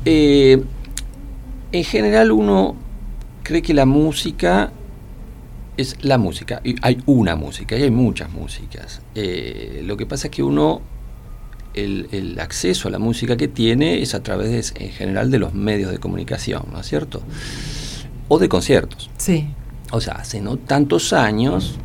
Eh, 0.05 0.63
en 1.73 1.85
general 1.85 2.33
uno 2.33 2.75
cree 3.43 3.63
que 3.63 3.75
la 3.75 3.87
música 3.87 4.73
es 5.77 5.97
la 6.03 6.19
música. 6.19 6.61
Y 6.65 6.77
hay 6.83 7.03
una 7.07 7.37
música 7.37 7.77
y 7.77 7.83
hay 7.83 7.91
muchas 7.91 8.31
músicas. 8.31 9.03
Eh, 9.15 9.83
lo 9.85 9.97
que 9.97 10.07
pasa 10.07 10.29
es 10.29 10.31
que 10.31 10.43
uno, 10.43 10.81
el, 11.75 12.39
acceso 12.41 12.89
a 12.89 12.91
la 12.91 12.99
música 12.99 13.37
que 13.37 13.49
tiene 13.49 14.03
es 14.03 14.15
a 14.15 14.23
través, 14.23 14.75
en 14.79 14.91
general, 14.91 15.31
de 15.31 15.39
los 15.39 15.55
medios 15.55 15.91
de 15.91 15.99
comunicación, 15.99 16.65
¿no 16.73 16.81
es 16.81 16.87
cierto? 16.87 17.23
O 18.29 18.39
de 18.39 18.49
conciertos. 18.49 19.11
Sí. 19.17 19.49
O 19.93 20.01
sea, 20.01 20.15
hace 20.15 20.41
no 20.41 20.57
tantos 20.57 21.13
años 21.13 21.79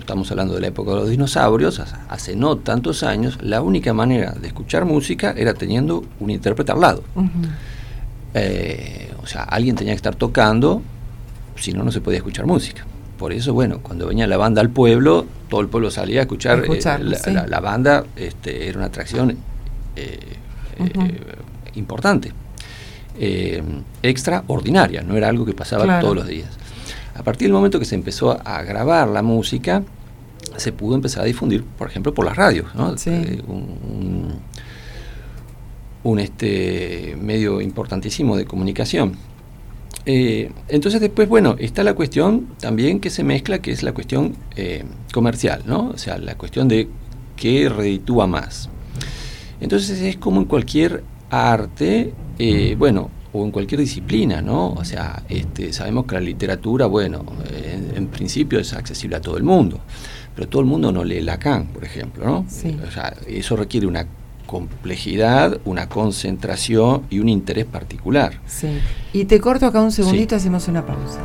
estamos 0.00 0.30
hablando 0.30 0.54
de 0.54 0.60
la 0.60 0.68
época 0.68 0.90
de 0.92 0.96
los 0.96 1.10
dinosaurios, 1.10 1.80
hace 2.08 2.36
no 2.36 2.56
tantos 2.56 3.02
años, 3.02 3.38
la 3.42 3.62
única 3.62 3.92
manera 3.92 4.32
de 4.32 4.48
escuchar 4.48 4.84
música 4.84 5.34
era 5.36 5.54
teniendo 5.54 6.04
un 6.20 6.30
intérprete 6.30 6.72
al 6.72 6.80
lado. 6.80 7.02
Eh, 8.34 9.12
o 9.22 9.26
sea, 9.26 9.42
alguien 9.42 9.76
tenía 9.76 9.92
que 9.92 9.96
estar 9.96 10.14
tocando, 10.14 10.82
si 11.56 11.72
no, 11.72 11.82
no 11.84 11.92
se 11.92 12.00
podía 12.00 12.18
escuchar 12.18 12.46
música. 12.46 12.84
Por 13.18 13.32
eso, 13.32 13.52
bueno, 13.52 13.80
cuando 13.82 14.06
venía 14.06 14.26
la 14.26 14.36
banda 14.36 14.60
al 14.60 14.70
pueblo, 14.70 15.26
todo 15.48 15.60
el 15.60 15.68
pueblo 15.68 15.90
salía 15.90 16.20
a 16.20 16.22
escuchar. 16.22 16.64
Eh, 16.64 17.46
la, 17.48 17.60
banda 17.60 18.04
este, 18.16 18.68
era 18.68 18.78
una 18.78 18.86
atracción 18.86 19.36
eh, 19.96 20.20
importante, 21.74 22.32
extraordinaria, 24.02 25.02
no 25.02 25.16
era 25.16 25.28
algo 25.28 25.44
que 25.44 25.54
pasaba 25.54 26.00
todos 26.00 26.14
los 26.14 26.26
días. 26.26 26.58
A 27.18 27.24
partir 27.24 27.48
del 27.48 27.52
momento 27.52 27.80
que 27.80 27.84
se 27.84 27.96
empezó 27.96 28.38
a 28.44 28.62
grabar 28.62 29.08
la 29.08 29.22
música, 29.22 29.82
se 30.56 30.70
pudo 30.70 30.94
empezar 30.94 31.24
a 31.24 31.26
difundir, 31.26 31.64
por 31.64 31.88
ejemplo, 31.88 32.14
por 32.14 32.24
las 32.24 32.36
radios, 32.36 32.66
eh, 33.06 33.42
un, 36.04 36.18
este, 36.20 37.16
medio 37.20 37.60
importantísimo 37.60 38.36
de 38.36 38.44
comunicación. 38.44 39.16
Eh, 40.06 40.52
entonces 40.68 41.00
después, 41.00 41.28
bueno, 41.28 41.56
está 41.58 41.82
la 41.82 41.94
cuestión 41.94 42.54
también 42.60 43.00
que 43.00 43.10
se 43.10 43.24
mezcla, 43.24 43.58
que 43.58 43.72
es 43.72 43.82
la 43.82 43.92
cuestión 43.92 44.36
eh, 44.54 44.84
comercial, 45.12 45.64
¿no? 45.66 45.90
O 45.90 45.98
sea, 45.98 46.18
la 46.18 46.36
cuestión 46.36 46.68
de 46.68 46.88
qué 47.36 47.68
reditúa 47.68 48.28
más. 48.28 48.70
Entonces 49.60 50.00
es 50.00 50.16
como 50.16 50.40
en 50.40 50.46
cualquier 50.46 51.02
arte, 51.30 52.14
bueno, 52.78 53.10
o 53.38 53.44
en 53.44 53.50
cualquier 53.50 53.80
disciplina, 53.80 54.42
¿no? 54.42 54.70
O 54.72 54.84
sea, 54.84 55.22
este, 55.28 55.72
sabemos 55.72 56.06
que 56.06 56.14
la 56.14 56.20
literatura, 56.20 56.86
bueno, 56.86 57.24
en, 57.94 58.08
principio 58.08 58.58
es 58.58 58.72
accesible 58.72 59.16
a 59.16 59.20
todo 59.20 59.36
el 59.36 59.44
mundo, 59.44 59.80
pero 60.34 60.48
todo 60.48 60.62
el 60.62 60.66
mundo 60.66 60.90
no 60.90 61.04
lee 61.04 61.20
Lacan, 61.20 61.66
por 61.68 61.84
ejemplo, 61.84 62.24
¿no? 62.24 62.38
O 62.38 62.90
sea, 62.90 63.14
eso 63.26 63.56
requiere 63.56 63.86
una 63.86 64.06
complejidad, 64.46 65.60
una 65.64 65.88
concentración 65.88 67.02
y 67.10 67.20
un 67.20 67.28
interés 67.28 67.66
particular. 67.66 68.40
Sí. 68.46 68.68
Y 69.12 69.26
te 69.26 69.40
corto 69.40 69.66
acá 69.66 69.82
un 69.82 69.92
segundito, 69.92 70.34
hacemos 70.34 70.66
una 70.68 70.84
pausa. 70.84 71.20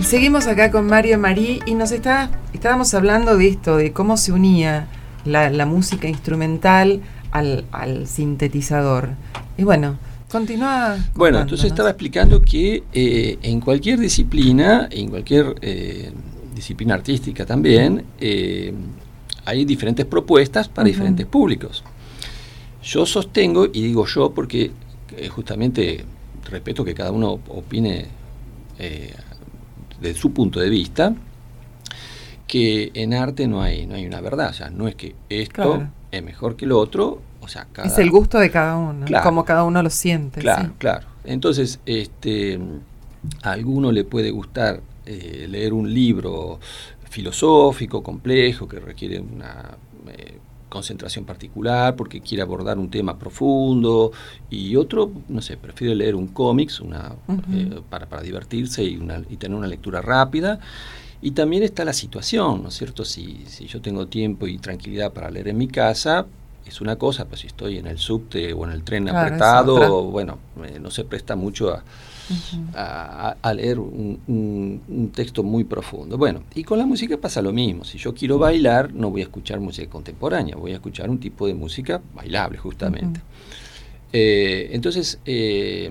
Seguimos 0.00 0.46
acá 0.46 0.70
con 0.70 0.86
Mario 0.86 1.18
Marí 1.18 1.60
y 1.66 1.74
nos 1.74 1.92
está, 1.92 2.30
estábamos 2.52 2.94
hablando 2.94 3.36
de 3.36 3.48
esto, 3.48 3.76
de 3.76 3.92
cómo 3.92 4.16
se 4.16 4.32
unía 4.32 4.88
la, 5.24 5.66
música 5.66 6.08
instrumental 6.08 7.00
al, 7.30 8.06
sintetizador. 8.06 9.10
Y 9.56 9.64
bueno, 9.64 9.98
continúa. 10.30 10.98
Bueno, 11.14 11.40
entonces 11.40 11.66
estaba 11.66 11.90
explicando 11.90 12.40
que 12.40 12.84
eh, 12.92 13.38
en 13.42 13.60
cualquier 13.60 13.98
disciplina, 13.98 14.88
en 14.90 15.08
cualquier 15.08 15.54
eh, 15.60 16.10
disciplina 16.54 16.94
artística 16.94 17.44
también, 17.44 18.04
eh, 18.20 18.72
hay 19.44 19.64
diferentes 19.64 20.06
propuestas 20.06 20.68
para 20.68 20.86
diferentes 20.86 21.26
públicos. 21.26 21.82
Yo 22.82 23.04
sostengo, 23.06 23.66
y 23.66 23.82
digo 23.82 24.06
yo 24.06 24.30
porque 24.32 24.70
justamente 25.30 26.04
respeto 26.44 26.84
que 26.84 26.94
cada 26.94 27.10
uno 27.10 27.40
opine 27.48 28.06
de 30.00 30.14
su 30.14 30.32
punto 30.32 30.60
de 30.60 30.68
vista, 30.68 31.12
que 32.48 32.90
en 32.94 33.14
arte 33.14 33.46
no 33.46 33.62
hay, 33.62 33.86
no 33.86 33.94
hay 33.94 34.06
una 34.06 34.20
verdad, 34.20 34.50
o 34.50 34.54
sea, 34.54 34.70
no 34.70 34.88
es 34.88 34.96
que 34.96 35.14
esto 35.28 35.86
es 36.10 36.22
mejor 36.24 36.56
que 36.56 36.66
lo 36.66 36.78
otro, 36.80 37.20
o 37.40 37.46
sea, 37.46 37.68
cada... 37.72 37.86
Es 37.86 37.98
el 37.98 38.10
gusto 38.10 38.38
de 38.38 38.50
cada 38.50 38.76
uno, 38.76 39.06
como 39.22 39.44
cada 39.44 39.62
uno 39.62 39.82
lo 39.82 39.90
siente. 39.90 40.40
Claro, 40.40 40.72
claro. 40.78 41.06
Entonces, 41.24 41.78
este, 41.84 42.58
a 43.42 43.52
alguno 43.52 43.92
le 43.92 44.04
puede 44.04 44.30
gustar 44.30 44.80
eh, 45.04 45.46
leer 45.48 45.74
un 45.74 45.92
libro 45.92 46.58
filosófico, 47.10 48.02
complejo, 48.02 48.66
que 48.66 48.80
requiere 48.80 49.20
una 49.20 49.76
eh, 50.08 50.38
concentración 50.70 51.26
particular, 51.26 51.96
porque 51.96 52.22
quiere 52.22 52.42
abordar 52.42 52.78
un 52.78 52.90
tema 52.90 53.18
profundo, 53.18 54.10
y 54.48 54.74
otro, 54.76 55.10
no 55.28 55.42
sé, 55.42 55.58
prefiere 55.58 55.94
leer 55.94 56.14
un 56.14 56.28
cómics 56.28 56.80
una, 56.80 57.12
eh, 57.52 57.80
para, 57.90 58.06
para 58.06 58.22
divertirse 58.22 58.84
y, 58.84 58.96
una, 58.96 59.22
y 59.28 59.36
tener 59.36 59.56
una 59.56 59.66
lectura 59.66 60.00
rápida. 60.00 60.60
Y 61.20 61.32
también 61.32 61.62
está 61.62 61.84
la 61.84 61.92
situación, 61.92 62.62
¿no 62.62 62.68
es 62.68 62.74
cierto? 62.74 63.04
Si, 63.04 63.44
si 63.46 63.66
yo 63.66 63.80
tengo 63.80 64.06
tiempo 64.06 64.46
y 64.46 64.58
tranquilidad 64.58 65.12
para 65.12 65.30
leer 65.30 65.48
en 65.48 65.58
mi 65.58 65.66
casa, 65.66 66.26
es 66.68 66.80
una 66.80 66.96
cosa, 66.96 67.24
pero 67.24 67.36
si 67.36 67.46
estoy 67.48 67.78
en 67.78 67.86
el 67.86 67.98
subte 67.98 68.52
o 68.52 68.64
en 68.64 68.70
el 68.70 68.82
tren 68.82 69.08
apretado, 69.08 70.04
bueno, 70.04 70.38
eh, 70.64 70.78
no 70.80 70.90
se 70.90 71.04
presta 71.04 71.34
mucho 71.34 71.72
a, 72.74 73.36
a, 73.42 73.54
leer 73.54 73.78
un, 73.78 75.10
texto 75.14 75.42
muy 75.42 75.64
profundo. 75.64 76.18
Bueno, 76.18 76.42
y 76.54 76.62
con 76.64 76.78
la 76.78 76.86
música 76.86 77.16
pasa 77.16 77.40
lo 77.42 77.52
mismo. 77.52 77.84
Si 77.84 77.98
yo 77.98 78.14
quiero 78.14 78.38
bailar, 78.38 78.92
no 78.92 79.10
voy 79.10 79.22
a 79.22 79.24
escuchar 79.24 79.60
música 79.60 79.88
contemporánea, 79.88 80.56
voy 80.56 80.72
a 80.72 80.74
escuchar 80.74 81.10
un 81.10 81.18
tipo 81.18 81.46
de 81.46 81.54
música 81.54 82.00
bailable, 82.14 82.58
justamente. 82.58 83.20
Eh, 84.12 84.68
entonces, 84.72 85.18
eh, 85.24 85.90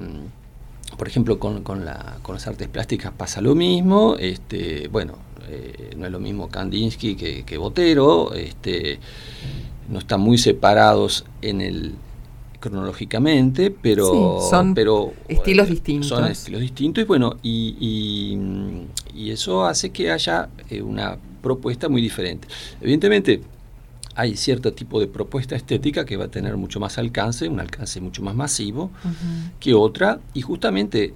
por 0.95 1.07
ejemplo, 1.07 1.39
con, 1.39 1.63
con, 1.63 1.85
la, 1.85 2.17
con, 2.21 2.35
las 2.35 2.47
artes 2.47 2.67
plásticas 2.67 3.11
pasa 3.15 3.41
lo 3.41 3.55
mismo. 3.55 4.15
Este, 4.19 4.87
bueno, 4.87 5.15
eh, 5.49 5.91
no 5.97 6.05
es 6.05 6.11
lo 6.11 6.19
mismo 6.19 6.49
Kandinsky 6.49 7.15
que, 7.15 7.43
que, 7.43 7.57
Botero. 7.57 8.33
Este, 8.33 8.99
no 9.89 9.99
están 9.99 10.21
muy 10.21 10.37
separados 10.37 11.25
en 11.41 11.61
el 11.61 11.95
cronológicamente, 12.59 13.71
pero 13.71 14.39
son 14.49 14.73
pero, 14.73 15.13
estilos 15.27 15.69
distintos. 15.69 16.09
Son 16.09 16.25
estilos 16.25 16.61
distintos 16.61 17.03
y 17.03 17.07
bueno, 17.07 17.37
y, 17.43 18.37
y, 19.13 19.29
eso 19.29 19.65
hace 19.65 19.91
que 19.91 20.11
haya 20.11 20.49
eh, 20.69 20.81
una 20.81 21.17
propuesta 21.41 21.89
muy 21.89 22.01
diferente. 22.01 22.47
Evidentemente, 22.81 23.41
hay 24.17 24.35
cierto 24.35 24.73
tipo 24.73 24.99
de 24.99 25.05
propuesta 25.05 25.55
estética 25.55 26.03
que 26.03 26.17
va 26.17 26.25
a 26.25 26.27
tener 26.29 26.57
mucho 26.57 26.79
más 26.79 26.97
alcance, 26.97 27.47
un 27.47 27.59
alcance 27.59 28.01
mucho 28.01 28.23
más 28.23 28.33
masivo 28.33 28.89
que 29.59 29.75
otra, 29.75 30.19
y 30.33 30.41
justamente 30.41 31.13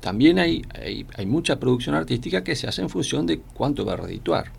también 0.00 0.38
hay, 0.38 0.64
hay, 0.74 1.26
mucha 1.26 1.60
producción 1.60 1.94
artística 1.94 2.42
que 2.42 2.56
se 2.56 2.66
hace 2.66 2.80
en 2.80 2.88
función 2.88 3.26
de 3.26 3.40
cuánto 3.40 3.84
va 3.84 3.92
a 3.92 3.96
redituar. 3.96 4.50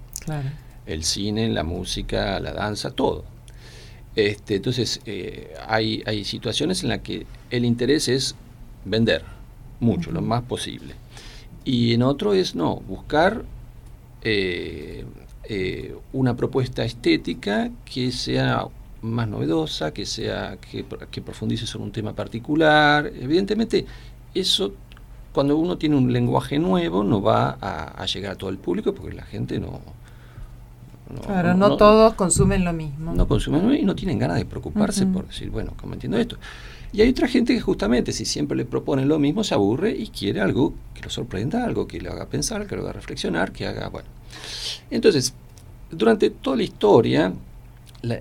El 0.86 1.04
cine, 1.04 1.50
la 1.50 1.64
música, 1.64 2.40
la 2.40 2.54
danza, 2.54 2.92
todo. 2.92 3.26
Este, 4.16 4.58
entonces, 4.58 5.02
eh, 5.08 5.52
hay, 5.68 6.04
hay 6.06 6.24
situaciones 6.24 6.84
en 6.84 6.90
las 6.90 7.00
que 7.00 7.26
el 7.50 7.66
interés 7.66 8.08
es 8.08 8.36
vender 8.86 9.24
mucho, 9.80 10.12
lo 10.12 10.22
más 10.22 10.44
posible. 10.44 10.94
Y 11.66 11.94
en 11.96 12.04
otro 12.04 12.36
es 12.36 12.54
no, 12.54 12.76
buscar 12.76 13.44
eh, 14.22 15.04
eh, 15.54 15.94
una 16.14 16.34
propuesta 16.38 16.86
estética 16.86 17.72
que 17.84 18.14
sea 18.14 18.68
más 19.02 19.28
novedosa, 19.28 19.92
que 19.92 20.06
sea 20.06 20.56
que, 20.62 20.86
que 21.12 21.22
profundice 21.22 21.68
sobre 21.68 21.84
un 21.84 21.92
tema 21.92 22.14
particular. 22.14 23.12
Evidentemente, 23.20 23.86
eso 24.34 24.72
cuando 25.34 25.58
uno 25.58 25.78
tiene 25.78 25.98
un 25.98 26.14
lenguaje 26.14 26.58
nuevo 26.58 27.04
no 27.04 27.22
va 27.22 27.58
a, 27.60 28.06
llegar 28.06 28.32
a 28.32 28.36
todo 28.36 28.50
el 28.50 28.60
público 28.60 28.94
porque 28.94 29.14
la 29.14 29.24
gente 29.24 29.60
no... 29.60 29.82
claro, 31.26 31.54
no, 31.54 31.76
todos 31.76 32.14
consumen 32.14 32.64
lo 32.64 32.72
mismo. 32.72 33.14
No 33.14 33.28
consumen 33.28 33.74
y 33.74 33.84
no 33.84 33.94
tienen 33.94 34.20
ganas 34.20 34.38
de 34.38 34.46
preocuparse 34.46 35.06
por 35.06 35.28
decir, 35.28 35.50
bueno, 35.50 35.74
como 35.76 35.96
entiendo 35.96 36.18
esto. 36.18 36.38
Y 36.94 37.02
hay 37.02 37.10
otra 37.10 37.28
gente 37.28 37.54
que 37.54 37.62
justamente 37.62 38.12
si 38.12 38.26
siempre 38.26 38.58
le 38.58 38.66
proponen 38.66 39.08
lo 39.08 39.18
mismo 39.18 39.44
se 39.44 39.54
aburre 39.54 39.92
y 39.92 40.08
quiere 40.08 40.42
algo 40.42 40.74
que 40.94 41.02
lo 41.02 41.10
sorprenda, 41.10 41.64
algo 41.64 41.88
que 41.88 42.02
le 42.02 42.10
haga 42.10 42.28
pensar, 42.28 42.68
que 42.68 42.76
lo 42.76 42.82
haga 42.82 42.94
reflexionar, 42.94 43.54
que 43.54 43.66
haga, 43.66 43.88
bueno. 43.88 44.10
Entonces, 44.90 45.34
durante 45.90 46.30
toda 46.30 46.58
la 46.58 46.64
historia, 46.64 47.34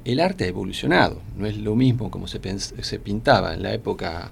el 0.04 0.20
arte 0.20 0.44
ha 0.44 0.48
evolucionado. 0.48 1.20
No 1.36 1.46
es 1.46 1.56
lo 1.56 1.74
mismo 1.74 2.10
como 2.10 2.28
se, 2.28 2.40
se 2.58 2.98
pintaba 3.00 3.54
en 3.54 3.62
la 3.62 3.74
época, 3.74 4.30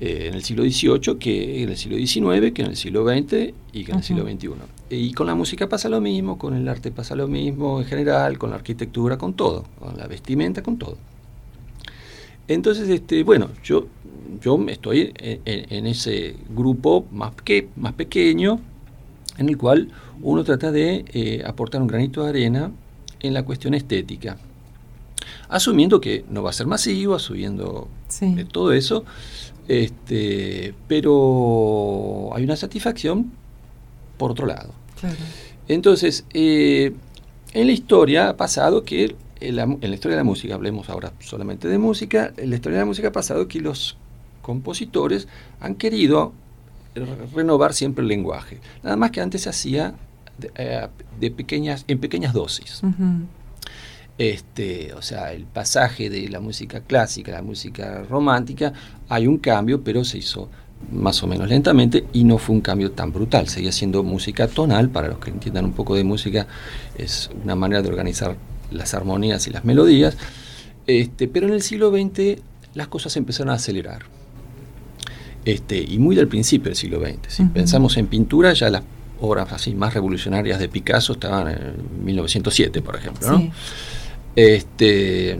eh, 0.00 0.26
en 0.28 0.34
el 0.34 0.44
siglo 0.44 0.62
XVIII, 0.62 1.18
que 1.18 1.62
en 1.62 1.70
el 1.70 1.76
siglo 1.76 1.96
XIX, 1.96 2.52
que 2.52 2.62
en 2.62 2.68
el 2.68 2.76
siglo 2.76 3.04
XX 3.04 3.52
y 3.72 3.84
que 3.84 3.92
en 3.92 3.98
el 3.98 4.04
siglo 4.04 4.24
XXI. 4.24 4.50
Y 4.90 5.12
con 5.12 5.26
la 5.26 5.34
música 5.34 5.68
pasa 5.68 5.88
lo 5.88 6.00
mismo, 6.00 6.38
con 6.38 6.54
el 6.54 6.68
arte 6.68 6.92
pasa 6.92 7.16
lo 7.16 7.26
mismo 7.26 7.80
en 7.80 7.86
general, 7.86 8.38
con 8.38 8.50
la 8.50 8.56
arquitectura, 8.56 9.18
con 9.18 9.34
todo, 9.34 9.64
con 9.80 9.96
la 9.96 10.06
vestimenta, 10.06 10.62
con 10.62 10.78
todo. 10.78 10.98
Entonces, 12.48 12.88
este, 12.88 13.22
bueno, 13.24 13.50
yo, 13.64 13.86
yo 14.40 14.58
estoy 14.68 15.12
en, 15.16 15.86
ese 15.86 16.36
grupo 16.50 17.06
más, 17.10 17.32
que, 17.44 17.68
más 17.76 17.92
pequeño, 17.94 18.60
en 19.38 19.48
el 19.48 19.58
cual 19.58 19.90
uno 20.22 20.44
trata 20.44 20.72
de 20.72 21.04
eh, 21.12 21.42
aportar 21.44 21.82
un 21.82 21.88
granito 21.88 22.22
de 22.22 22.30
arena 22.30 22.70
en 23.20 23.34
la 23.34 23.44
cuestión 23.44 23.74
estética. 23.74 24.36
Asumiendo 25.48 26.00
que 26.00 26.24
no 26.28 26.42
va 26.42 26.50
a 26.50 26.52
ser 26.52 26.66
masivo, 26.66 27.14
asumiendo 27.14 27.88
eh, 28.20 28.46
todo 28.50 28.72
eso, 28.72 29.04
este, 29.68 30.74
pero 30.88 32.30
hay 32.34 32.44
una 32.44 32.56
satisfacción 32.56 33.32
por 34.16 34.30
otro 34.30 34.46
lado. 34.46 34.72
Entonces, 35.68 36.24
eh, 36.32 36.92
en 37.52 37.66
la 37.66 37.72
historia 37.72 38.30
ha 38.30 38.36
pasado 38.36 38.84
que, 38.84 39.14
en 39.40 39.56
la, 39.56 39.94
historia 39.94 40.16
de 40.16 40.22
la 40.22 40.24
música, 40.24 40.54
hablemos 40.54 40.88
ahora 40.88 41.12
solamente 41.20 41.68
de 41.68 41.78
música, 41.78 42.32
en 42.36 42.50
la 42.50 42.56
historia 42.56 42.78
de 42.78 42.82
la 42.82 42.86
música 42.86 43.08
ha 43.08 43.12
pasado 43.12 43.48
que 43.48 43.60
los 43.60 43.96
compositores 44.42 45.28
han 45.60 45.74
querido 45.74 46.32
renovar 47.34 47.74
siempre 47.74 48.02
el 48.02 48.08
lenguaje. 48.08 48.60
Nada 48.82 48.96
más 48.96 49.10
que 49.10 49.20
antes 49.20 49.42
se 49.42 49.50
hacía 49.50 49.94
de, 50.38 50.50
eh, 50.56 51.30
pequeñas, 51.30 51.84
en 51.88 51.98
pequeñas 51.98 52.32
dosis. 52.32 52.80
Este, 54.18 54.94
o 54.94 55.02
sea, 55.02 55.32
el 55.32 55.44
pasaje 55.44 56.08
de 56.08 56.28
la 56.28 56.40
música 56.40 56.80
clásica 56.80 57.32
a 57.32 57.34
la 57.36 57.42
música 57.42 58.02
romántica, 58.08 58.72
hay 59.08 59.26
un 59.26 59.36
cambio, 59.38 59.82
pero 59.82 60.04
se 60.04 60.18
hizo 60.18 60.48
más 60.90 61.22
o 61.22 61.26
menos 61.26 61.48
lentamente 61.48 62.06
y 62.12 62.24
no 62.24 62.38
fue 62.38 62.54
un 62.54 62.62
cambio 62.62 62.92
tan 62.92 63.12
brutal. 63.12 63.48
Seguía 63.48 63.72
siendo 63.72 64.02
música 64.02 64.48
tonal, 64.48 64.88
para 64.88 65.08
los 65.08 65.18
que 65.18 65.30
entiendan 65.30 65.66
un 65.66 65.72
poco 65.72 65.94
de 65.96 66.04
música, 66.04 66.46
es 66.96 67.30
una 67.44 67.56
manera 67.56 67.82
de 67.82 67.88
organizar 67.88 68.36
las 68.70 68.94
armonías 68.94 69.46
y 69.46 69.50
las 69.50 69.64
melodías. 69.64 70.16
Este, 70.86 71.28
pero 71.28 71.46
en 71.46 71.54
el 71.54 71.62
siglo 71.62 71.90
XX 71.90 72.40
las 72.74 72.88
cosas 72.88 73.16
empezaron 73.16 73.50
a 73.50 73.54
acelerar. 73.54 74.02
Este, 75.44 75.78
y 75.78 75.98
muy 75.98 76.16
del 76.16 76.28
principio 76.28 76.70
del 76.70 76.76
siglo 76.76 77.00
XX. 77.00 77.18
Si 77.28 77.44
pensamos 77.44 77.96
en 77.96 78.08
pintura, 78.08 78.52
ya 78.52 78.68
las 78.68 78.82
obras 79.20 79.52
así 79.52 79.74
más 79.74 79.94
revolucionarias 79.94 80.58
de 80.58 80.68
Picasso 80.68 81.12
estaban 81.14 81.48
en 81.48 82.04
1907, 82.04 82.82
por 82.82 82.96
ejemplo. 82.96 83.30
¿no? 83.30 83.50
Este, 84.34 85.38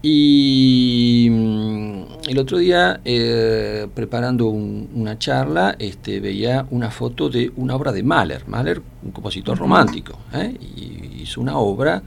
y 0.00 1.28
mm, 1.30 2.02
el 2.28 2.38
otro 2.38 2.58
día, 2.58 3.00
eh, 3.04 3.88
preparando 3.94 4.46
una 4.46 5.18
charla, 5.18 5.74
este, 5.78 6.20
veía 6.20 6.66
una 6.70 6.90
foto 6.90 7.28
de 7.28 7.50
una 7.56 7.74
obra 7.74 7.90
de 7.92 8.02
Mahler. 8.02 8.46
Mahler, 8.46 8.80
un 9.02 9.10
compositor 9.10 9.58
romántico, 9.58 10.18
¿eh? 10.32 10.56
y 10.76 11.22
hizo 11.22 11.40
una 11.40 11.58
obra 11.58 12.02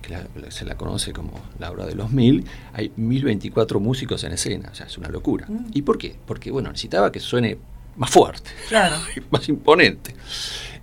que 0.00 0.50
se 0.50 0.64
la 0.64 0.76
conoce 0.76 1.12
como 1.12 1.32
la 1.58 1.70
obra 1.70 1.84
de 1.84 1.94
los 1.94 2.10
mil. 2.10 2.44
Hay 2.72 2.92
1024 2.96 3.80
músicos 3.80 4.24
en 4.24 4.32
escena, 4.32 4.70
o 4.72 4.74
sea, 4.74 4.86
es 4.86 4.96
una 4.96 5.08
locura. 5.08 5.46
Mm. 5.48 5.66
¿Y 5.74 5.82
por 5.82 5.98
qué? 5.98 6.16
Porque, 6.26 6.50
bueno, 6.50 6.70
necesitaba 6.70 7.12
que 7.12 7.20
suene 7.20 7.58
más 7.96 8.10
fuerte, 8.10 8.50
más 9.30 9.48
imponente. 9.48 10.14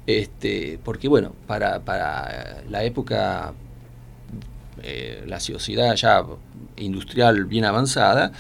Este, 0.05 0.79
porque, 0.83 1.07
bueno, 1.07 1.33
para, 1.47 1.79
para 1.79 2.63
la 2.69 2.83
época 2.83 3.53
eh, 4.83 5.23
la 5.27 5.39
sociedad 5.39 5.95
ya 5.95 6.23
industrial 6.77 7.45
bien 7.45 7.65
avanzada, 7.65 8.31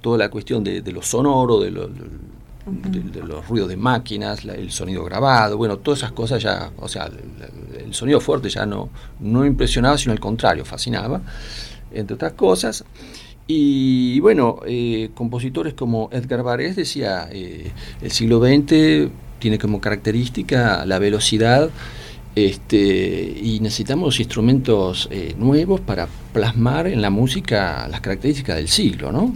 toda 0.00 0.18
la 0.18 0.28
cuestión 0.28 0.64
de, 0.64 0.82
lo 0.92 1.02
sonoro, 1.02 1.60
de, 1.60 1.70
los 1.70 3.48
ruidos 3.48 3.68
de 3.68 3.76
máquinas, 3.76 4.44
el 4.44 4.70
sonido 4.72 5.04
grabado, 5.04 5.56
bueno, 5.56 5.78
todas 5.78 6.00
esas 6.00 6.12
cosas 6.12 6.42
ya, 6.42 6.70
o 6.78 6.88
sea, 6.88 7.08
el, 7.78 7.94
sonido 7.94 8.20
fuerte 8.20 8.48
ya 8.48 8.66
no, 8.66 8.88
no 9.20 9.44
impresionaba, 9.46 9.96
sino 9.98 10.12
al 10.12 10.20
contrario, 10.20 10.64
fascinaba, 10.64 11.20
entre 11.92 12.14
otras 12.14 12.32
cosas. 12.32 12.84
Y 13.46 14.18
bueno, 14.20 14.60
eh, 14.66 15.10
compositores 15.14 15.74
como 15.74 16.08
Edgar 16.12 16.42
Varese 16.42 16.80
decía, 16.80 17.28
eh, 17.30 17.70
el 18.00 18.10
siglo 18.10 18.40
XX 18.40 19.10
tiene 19.38 19.58
como 19.58 19.80
característica 19.80 20.86
la 20.86 20.98
velocidad 20.98 21.68
este, 22.34 23.38
y 23.42 23.60
necesitamos 23.60 24.18
instrumentos 24.18 25.08
eh, 25.10 25.34
nuevos 25.36 25.80
para 25.80 26.08
plasmar 26.32 26.86
en 26.86 27.02
la 27.02 27.10
música 27.10 27.86
las 27.88 28.00
características 28.00 28.56
del 28.56 28.68
siglo, 28.68 29.12
¿no? 29.12 29.34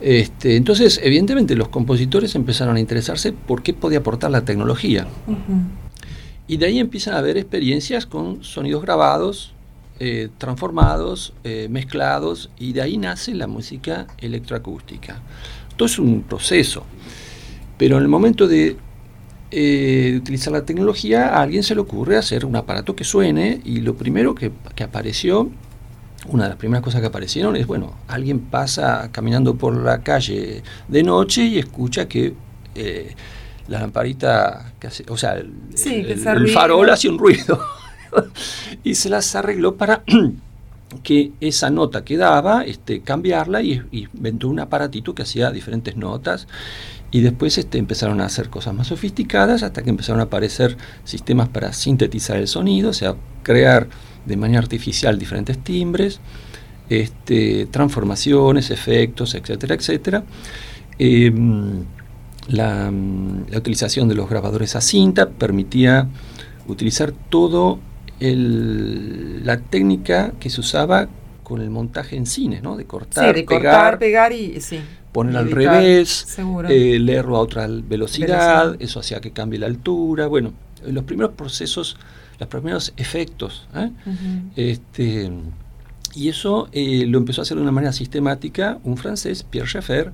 Este, 0.00 0.56
entonces, 0.56 1.00
evidentemente, 1.02 1.54
los 1.54 1.68
compositores 1.68 2.34
empezaron 2.34 2.76
a 2.76 2.80
interesarse 2.80 3.32
por 3.32 3.62
qué 3.62 3.72
podía 3.72 3.98
aportar 3.98 4.30
la 4.30 4.44
tecnología. 4.44 5.06
Y 6.48 6.58
de 6.58 6.66
ahí 6.66 6.78
empiezan 6.78 7.14
a 7.14 7.18
haber 7.18 7.36
experiencias 7.38 8.06
con 8.06 8.44
sonidos 8.44 8.82
grabados, 8.82 9.52
eh, 9.98 10.28
transformados, 10.36 11.32
eh, 11.44 11.68
mezclados, 11.70 12.50
y 12.58 12.72
de 12.72 12.82
ahí 12.82 12.98
nace 12.98 13.34
la 13.34 13.46
música 13.46 14.06
electroacústica. 14.18 15.22
Todo 15.76 15.86
es 15.86 15.98
un 15.98 16.22
proceso. 16.22 16.84
Pero 17.78 17.96
en 17.96 18.02
el 18.02 18.08
momento 18.08 18.46
de 18.46 18.76
eh, 19.58 20.14
utilizar 20.18 20.52
la 20.52 20.66
tecnología, 20.66 21.28
a 21.28 21.40
alguien 21.40 21.62
se 21.62 21.74
le 21.74 21.80
ocurre 21.80 22.18
hacer 22.18 22.44
un 22.44 22.56
aparato 22.56 22.94
que 22.94 23.04
suene 23.04 23.62
y 23.64 23.80
lo 23.80 23.94
primero 23.94 24.34
que, 24.34 24.52
apareció, 24.84 25.50
una 26.28 26.42
de 26.42 26.50
las 26.50 26.58
primeras 26.58 26.84
cosas 26.84 27.00
que 27.00 27.06
aparecieron 27.06 27.56
es, 27.56 27.66
bueno, 27.66 27.94
alguien 28.06 28.38
pasa 28.38 29.08
caminando 29.10 29.54
por 29.54 29.74
la 29.74 30.02
calle 30.02 30.62
de 30.88 31.02
noche 31.02 31.44
y 31.44 31.58
escucha 31.58 32.06
que 32.06 32.34
eh, 32.74 33.14
la 33.68 33.80
lamparita, 33.80 34.74
o 35.08 35.16
sea, 35.16 35.36
el, 35.36 36.50
farol 36.52 36.90
hace 36.90 37.08
un 37.08 37.18
ruido 37.18 37.58
y 38.84 38.94
se 38.94 39.08
las 39.08 39.34
arregló 39.36 39.76
para 39.76 40.04
que 41.02 41.32
esa 41.40 41.70
nota 41.70 42.04
que 42.04 42.18
daba, 42.18 42.62
este, 42.62 43.00
cambiarla 43.00 43.62
y, 43.62 43.82
y 43.90 44.02
inventó 44.02 44.48
un 44.48 44.60
aparatito 44.60 45.14
que 45.14 45.22
hacía 45.22 45.50
diferentes 45.50 45.96
notas 45.96 46.46
y 47.10 47.20
después 47.20 47.56
este, 47.58 47.78
empezaron 47.78 48.20
a 48.20 48.26
hacer 48.26 48.50
cosas 48.50 48.74
más 48.74 48.88
sofisticadas 48.88 49.62
hasta 49.62 49.82
que 49.82 49.90
empezaron 49.90 50.20
a 50.20 50.24
aparecer 50.24 50.76
sistemas 51.04 51.48
para 51.48 51.72
sintetizar 51.72 52.36
el 52.36 52.48
sonido, 52.48 52.90
o 52.90 52.92
sea, 52.92 53.14
crear 53.42 53.88
de 54.24 54.36
manera 54.36 54.58
artificial 54.58 55.18
diferentes 55.18 55.58
timbres, 55.58 56.20
este, 56.88 57.66
transformaciones, 57.66 58.70
efectos, 58.70 59.34
etcétera, 59.34 59.74
etcétera. 59.74 60.24
Em, 60.98 61.84
la, 62.48 62.90
utilización 63.56 64.08
de 64.08 64.14
los 64.14 64.28
grabadores 64.28 64.76
a 64.76 64.80
cinta 64.80 65.28
permitía 65.28 66.08
utilizar 66.66 67.12
todo 67.12 67.78
la 68.18 69.58
técnica 69.58 70.32
que 70.40 70.48
se 70.48 70.60
usaba 70.60 71.08
con 71.42 71.60
el 71.60 71.70
montaje 71.70 72.16
en 72.16 72.26
cine, 72.26 72.60
¿no? 72.62 72.76
De 72.76 72.86
cortar, 72.86 73.34
de 73.34 73.44
cortar, 73.44 73.98
pegar 73.98 74.32
y 74.32 74.60
sí 74.60 74.80
poner 75.16 75.38
al 75.38 75.50
revés, 75.50 76.36
eh, 76.68 76.98
leerlo 76.98 77.38
a 77.38 77.40
otra 77.40 77.66
velocidad, 77.66 78.76
eso 78.80 79.00
hacía 79.00 79.18
que 79.18 79.30
cambie 79.30 79.58
la 79.58 79.64
altura, 79.64 80.26
bueno, 80.26 80.52
los 80.86 81.04
primeros 81.04 81.32
procesos, 81.32 81.96
los 82.38 82.46
primeros 82.50 82.92
efectos. 82.98 83.66
¿eh? 83.74 83.90
este, 84.56 85.30
y 86.14 86.28
eso 86.28 86.68
eh, 86.70 87.06
lo 87.06 87.16
empezó 87.16 87.40
a 87.40 87.44
hacer 87.44 87.56
de 87.56 87.62
una 87.62 87.72
manera 87.72 87.94
sistemática 87.94 88.78
un 88.84 88.98
francés, 88.98 89.42
Pierre 89.42 89.66
Schaeffer, 89.66 90.12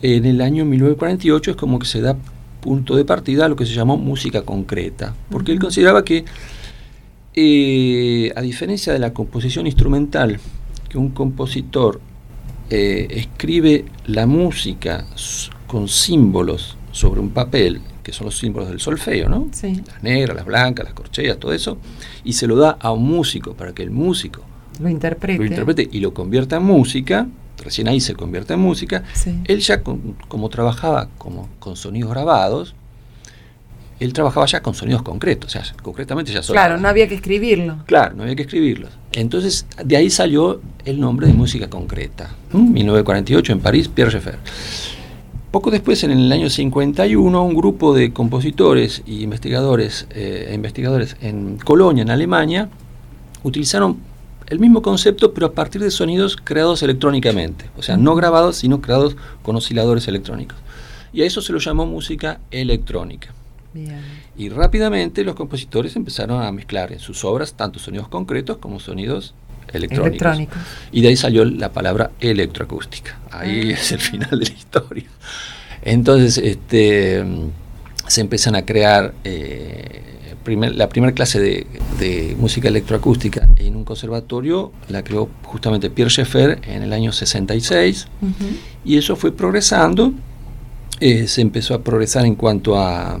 en 0.00 0.24
el 0.24 0.40
año 0.42 0.64
1948 0.64 1.50
es 1.50 1.56
como 1.56 1.80
que 1.80 1.86
se 1.86 2.00
da 2.00 2.16
punto 2.60 2.94
de 2.94 3.04
partida 3.04 3.46
a 3.46 3.48
lo 3.48 3.56
que 3.56 3.66
se 3.66 3.74
llamó 3.74 3.96
música 3.96 4.42
concreta, 4.42 5.12
porque 5.28 5.50
él 5.50 5.58
consideraba 5.58 6.04
que, 6.04 6.24
a 8.36 8.40
diferencia 8.42 8.92
de 8.92 9.00
la 9.00 9.12
composición 9.12 9.66
instrumental, 9.66 10.38
que 10.88 10.98
un 10.98 11.08
compositor 11.10 12.00
eh, 12.70 13.06
escribe 13.10 13.84
la 14.06 14.26
música 14.26 15.04
con 15.66 15.88
símbolos 15.88 16.76
sobre 16.92 17.20
un 17.20 17.30
papel, 17.30 17.80
que 18.02 18.12
son 18.12 18.26
los 18.26 18.38
símbolos 18.38 18.68
del 18.68 18.80
solfeo, 18.80 19.28
¿no? 19.28 19.48
Sí. 19.52 19.82
Las 19.86 20.02
negras, 20.02 20.36
las 20.36 20.46
blancas, 20.46 20.84
las 20.84 20.94
corcheas, 20.94 21.38
todo 21.38 21.52
eso, 21.52 21.78
y 22.24 22.32
se 22.32 22.46
lo 22.46 22.56
da 22.56 22.76
a 22.80 22.92
un 22.92 23.04
músico 23.04 23.54
para 23.54 23.72
que 23.72 23.82
el 23.82 23.90
músico 23.90 24.42
Lo 24.80 24.88
interprete. 24.88 25.38
lo 25.38 25.44
interprete 25.44 25.88
y 25.92 26.00
lo 26.00 26.14
convierta 26.14 26.56
en 26.56 26.62
música, 26.64 27.26
recién 27.62 27.88
ahí 27.88 28.00
se 28.00 28.14
convierte 28.14 28.54
en 28.54 28.60
música, 28.60 29.04
Sí. 29.14 29.38
él 29.44 29.60
ya 29.60 29.82
con- 29.82 30.16
como 30.28 30.48
trabajaba 30.48 31.08
como 31.18 31.48
con 31.58 31.76
sonidos 31.76 32.10
grabados, 32.10 32.74
él 34.00 34.12
trabajaba 34.14 34.46
ya 34.46 34.62
con 34.62 34.74
sonidos 34.74 35.02
concretos, 35.02 35.54
o 35.54 35.62
sea, 35.62 35.74
concretamente 35.82 36.32
ya 36.32 36.42
sonaba. 36.42 36.66
Claro, 36.68 36.80
no 36.80 36.88
había 36.88 37.06
que 37.06 37.14
escribirlo. 37.16 37.84
Claro, 37.86 38.14
no 38.16 38.22
había 38.22 38.34
que 38.34 38.42
escribirlos. 38.42 38.90
Entonces, 39.12 39.66
de 39.84 39.96
ahí 39.96 40.08
salió 40.08 40.62
el 40.90 41.00
nombre 41.00 41.26
de 41.26 41.32
música 41.32 41.70
concreta. 41.70 42.34
¿m? 42.52 42.70
1948 42.70 43.52
en 43.52 43.60
París, 43.60 43.88
Pierre 43.88 44.10
Schaeffer. 44.10 44.38
Poco 45.50 45.70
después, 45.70 46.04
en 46.04 46.12
el 46.12 46.30
año 46.30 46.48
51, 46.48 47.42
un 47.42 47.54
grupo 47.54 47.94
de 47.94 48.12
compositores 48.12 49.02
y 49.04 49.22
investigadores, 49.22 50.06
eh, 50.10 50.52
investigadores 50.54 51.16
en 51.20 51.58
Colonia, 51.58 52.02
en 52.02 52.10
Alemania, 52.10 52.68
utilizaron 53.42 53.98
el 54.46 54.58
mismo 54.58 54.82
concepto, 54.82 55.32
pero 55.32 55.46
a 55.46 55.52
partir 55.52 55.80
de 55.80 55.90
sonidos 55.90 56.36
creados 56.36 56.82
electrónicamente. 56.82 57.66
O 57.76 57.82
sea, 57.82 57.96
no 57.96 58.14
grabados, 58.14 58.56
sino 58.56 58.80
creados 58.80 59.16
con 59.42 59.56
osciladores 59.56 60.06
electrónicos. 60.08 60.58
Y 61.12 61.22
a 61.22 61.26
eso 61.26 61.40
se 61.40 61.52
lo 61.52 61.58
llamó 61.58 61.86
música 61.86 62.40
electrónica. 62.50 63.32
Bien. 63.72 64.00
Y 64.36 64.48
rápidamente 64.48 65.24
los 65.24 65.34
compositores 65.34 65.96
empezaron 65.96 66.42
a 66.42 66.50
mezclar 66.52 66.92
en 66.92 66.98
sus 66.98 67.24
obras 67.24 67.54
tanto 67.54 67.78
sonidos 67.78 68.08
concretos 68.08 68.58
como 68.58 68.80
sonidos 68.80 69.34
electrónicos. 69.72 70.06
Electrónicos. 70.08 70.58
Y 70.92 71.00
de 71.02 71.08
ahí 71.08 71.16
salió 71.16 71.44
la 71.44 71.72
palabra 71.72 72.10
electroacústica. 72.20 73.18
Ahí 73.30 73.70
Ah. 73.70 73.74
es 73.78 73.92
el 73.92 74.00
final 74.00 74.30
de 74.30 74.36
la 74.46 74.52
historia. 74.52 75.04
Entonces, 75.82 76.38
este, 76.38 77.24
se 78.06 78.20
empiezan 78.20 78.54
a 78.56 78.62
crear 78.66 79.14
eh, 79.24 80.02
primer- 80.44 80.74
la 80.74 80.88
primera 80.88 81.12
clase 81.14 81.40
de, 81.40 81.66
de 81.98 82.36
música 82.38 82.68
electroacústica 82.68 83.48
en 83.56 83.76
un 83.76 83.84
conservatorio, 83.84 84.72
la 84.88 85.02
creó 85.04 85.28
justamente 85.44 85.90
Pierre 85.90 86.10
Schaeffer 86.10 86.60
en 86.66 86.82
el 86.82 86.92
año 86.92 87.12
66. 87.12 88.08
Ujú. 88.20 88.32
Y 88.84 88.96
eso 88.98 89.16
fue 89.16 89.32
progresando, 89.32 90.12
eh, 90.98 91.26
se 91.28 91.40
empezó 91.40 91.74
a 91.74 91.82
progresar 91.82 92.26
en 92.26 92.34
cuanto 92.34 92.78
a 92.78 93.20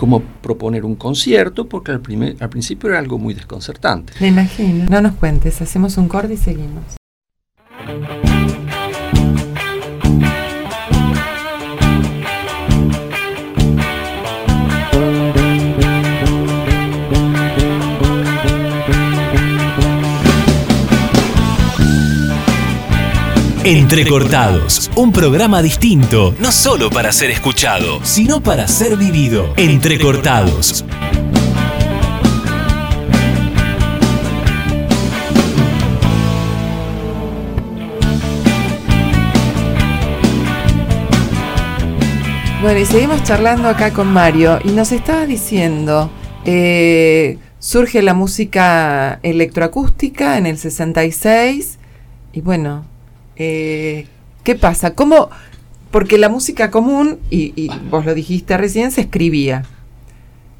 cómo 0.00 0.22
proponer 0.40 0.86
un 0.86 0.94
concierto, 0.96 1.68
porque 1.68 1.92
al, 1.92 2.00
primer- 2.00 2.34
al 2.40 2.48
principio 2.48 2.88
era 2.88 2.98
algo 2.98 3.18
muy 3.18 3.34
desconcertante. 3.34 4.14
Me 4.18 4.28
imagino. 4.28 4.86
No 4.88 5.02
nos 5.02 5.12
cuentes, 5.16 5.60
hacemos 5.60 5.98
un 5.98 6.08
corte 6.08 6.32
y 6.32 6.36
seguimos. 6.38 6.84
Entrecortados, 23.62 24.90
un 24.96 25.12
programa 25.12 25.60
distinto, 25.60 26.34
no 26.38 26.50
solo 26.50 26.88
para 26.88 27.12
ser 27.12 27.30
escuchado, 27.30 28.00
sino 28.02 28.42
para 28.42 28.66
ser 28.66 28.96
vivido. 28.96 29.52
Entrecortados. 29.58 30.82
Bueno, 42.62 42.80
y 42.80 42.86
seguimos 42.86 43.22
charlando 43.24 43.68
acá 43.68 43.92
con 43.92 44.10
Mario 44.10 44.58
y 44.64 44.70
nos 44.70 44.90
estaba 44.90 45.26
diciendo, 45.26 46.10
eh, 46.46 47.36
surge 47.58 48.00
la 48.00 48.14
música 48.14 49.20
electroacústica 49.22 50.38
en 50.38 50.46
el 50.46 50.56
66 50.56 51.78
y 52.32 52.40
bueno, 52.40 52.89
eh, 53.42 54.06
¿qué 54.44 54.54
pasa? 54.54 54.94
¿Cómo? 54.94 55.30
Porque 55.90 56.18
la 56.18 56.28
música 56.28 56.70
común, 56.70 57.18
y, 57.30 57.70
vos 57.90 58.04
lo 58.04 58.14
dijiste 58.14 58.54
recién, 58.58 58.90
se 58.90 59.00
escribía. 59.00 59.64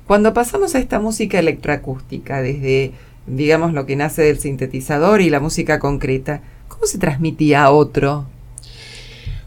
Cuando 0.07 0.33
pasamos 0.33 0.75
a 0.75 0.79
esta 0.79 0.99
música 0.99 1.38
electroacústica, 1.38 2.40
desde, 2.40 2.93
digamos, 3.27 3.75
lo 3.75 3.85
que 3.85 3.97
nace 3.97 4.23
del 4.23 4.38
sintetizador 4.38 5.21
y 5.21 5.29
la 5.29 5.40
música 5.40 5.79
concreta, 5.79 6.40
¿cómo 6.69 6.87
se 6.87 6.97
transmitía 6.97 7.64
a 7.64 7.71
otro? 7.71 8.27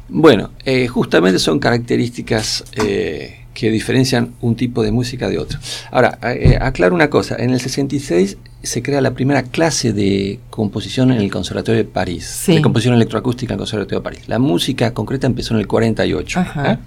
Bueno, 0.09 0.51
eh, 0.63 0.87
justamente 0.87 1.39
son 1.39 1.57
características 1.57 2.63
eh, 2.85 3.42
que 3.53 3.69
diferencian 3.69 4.33
un 4.41 4.55
tipo 4.55 4.81
de 4.83 4.91
música 4.91 5.29
de 5.29 5.37
otro. 5.37 5.59
Ahora, 5.91 6.17
eh, 6.23 6.57
aclaro 6.59 6.95
una 6.95 7.09
cosa, 7.09 7.35
en 7.37 7.51
el 7.51 7.59
66 7.59 8.37
se 8.63 8.81
crea 8.81 8.99
la 9.01 9.13
primera 9.13 9.43
clase 9.43 9.93
de 9.93 10.39
composición 10.49 11.11
en 11.11 11.19
el 11.19 11.29
Conservatorio 11.29 11.77
de 11.77 11.85
París, 11.89 12.25
Sí. 12.25 12.55
de 12.55 12.61
composición 12.61 12.95
electroacústica 12.95 13.53
en 13.53 13.57
el 13.57 13.59
Conservatorio 13.59 13.99
de 13.99 14.03
París. 14.03 14.21
La 14.27 14.39
música 14.39 14.93
concreta 14.93 15.27
empezó 15.27 15.53
en 15.53 15.59
el 15.59 15.67
48. 15.67 16.39
Ajá. 16.39 16.73
¿eh? 16.73 16.77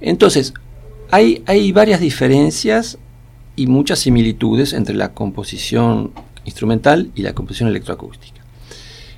Entonces, 0.00 0.54
hay, 1.10 1.42
hay 1.46 1.72
varias 1.72 2.00
diferencias 2.00 2.98
y 3.56 3.66
muchas 3.66 3.98
similitudes 4.00 4.72
entre 4.72 4.94
la 4.94 5.12
composición 5.12 6.12
instrumental 6.44 7.10
y 7.14 7.22
la 7.22 7.32
composición 7.34 7.68
electroacústica. 7.68 8.40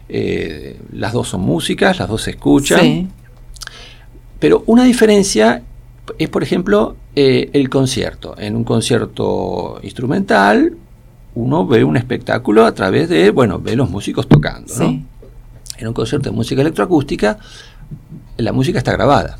Eh, 0.08 0.78
las 0.92 1.12
dos 1.12 1.28
son 1.28 1.42
músicas, 1.42 1.98
las 1.98 2.08
dos 2.08 2.22
se 2.22 2.30
escuchan, 2.30 2.80
Sí. 2.80 3.08
pero 4.38 4.62
una 4.66 4.84
diferencia 4.84 5.62
es, 6.18 6.28
por 6.28 6.42
ejemplo, 6.42 6.96
eh, 7.14 7.50
el 7.52 7.68
concierto. 7.68 8.34
En 8.38 8.56
un 8.56 8.64
concierto 8.64 9.80
instrumental, 9.82 10.76
uno 11.34 11.66
ve 11.66 11.84
un 11.84 11.96
espectáculo 11.96 12.64
a 12.64 12.74
través 12.74 13.08
de, 13.08 13.30
bueno, 13.30 13.58
ve 13.60 13.76
los 13.76 13.90
músicos 13.90 14.28
tocando. 14.28 14.72
¿no? 14.78 14.88
Sí. 14.88 15.04
En 15.78 15.88
un 15.88 15.94
concierto 15.94 16.30
de 16.30 16.36
música 16.36 16.60
electroacústica, 16.60 17.38
la 18.36 18.52
música 18.52 18.78
está 18.78 18.92
grabada. 18.92 19.38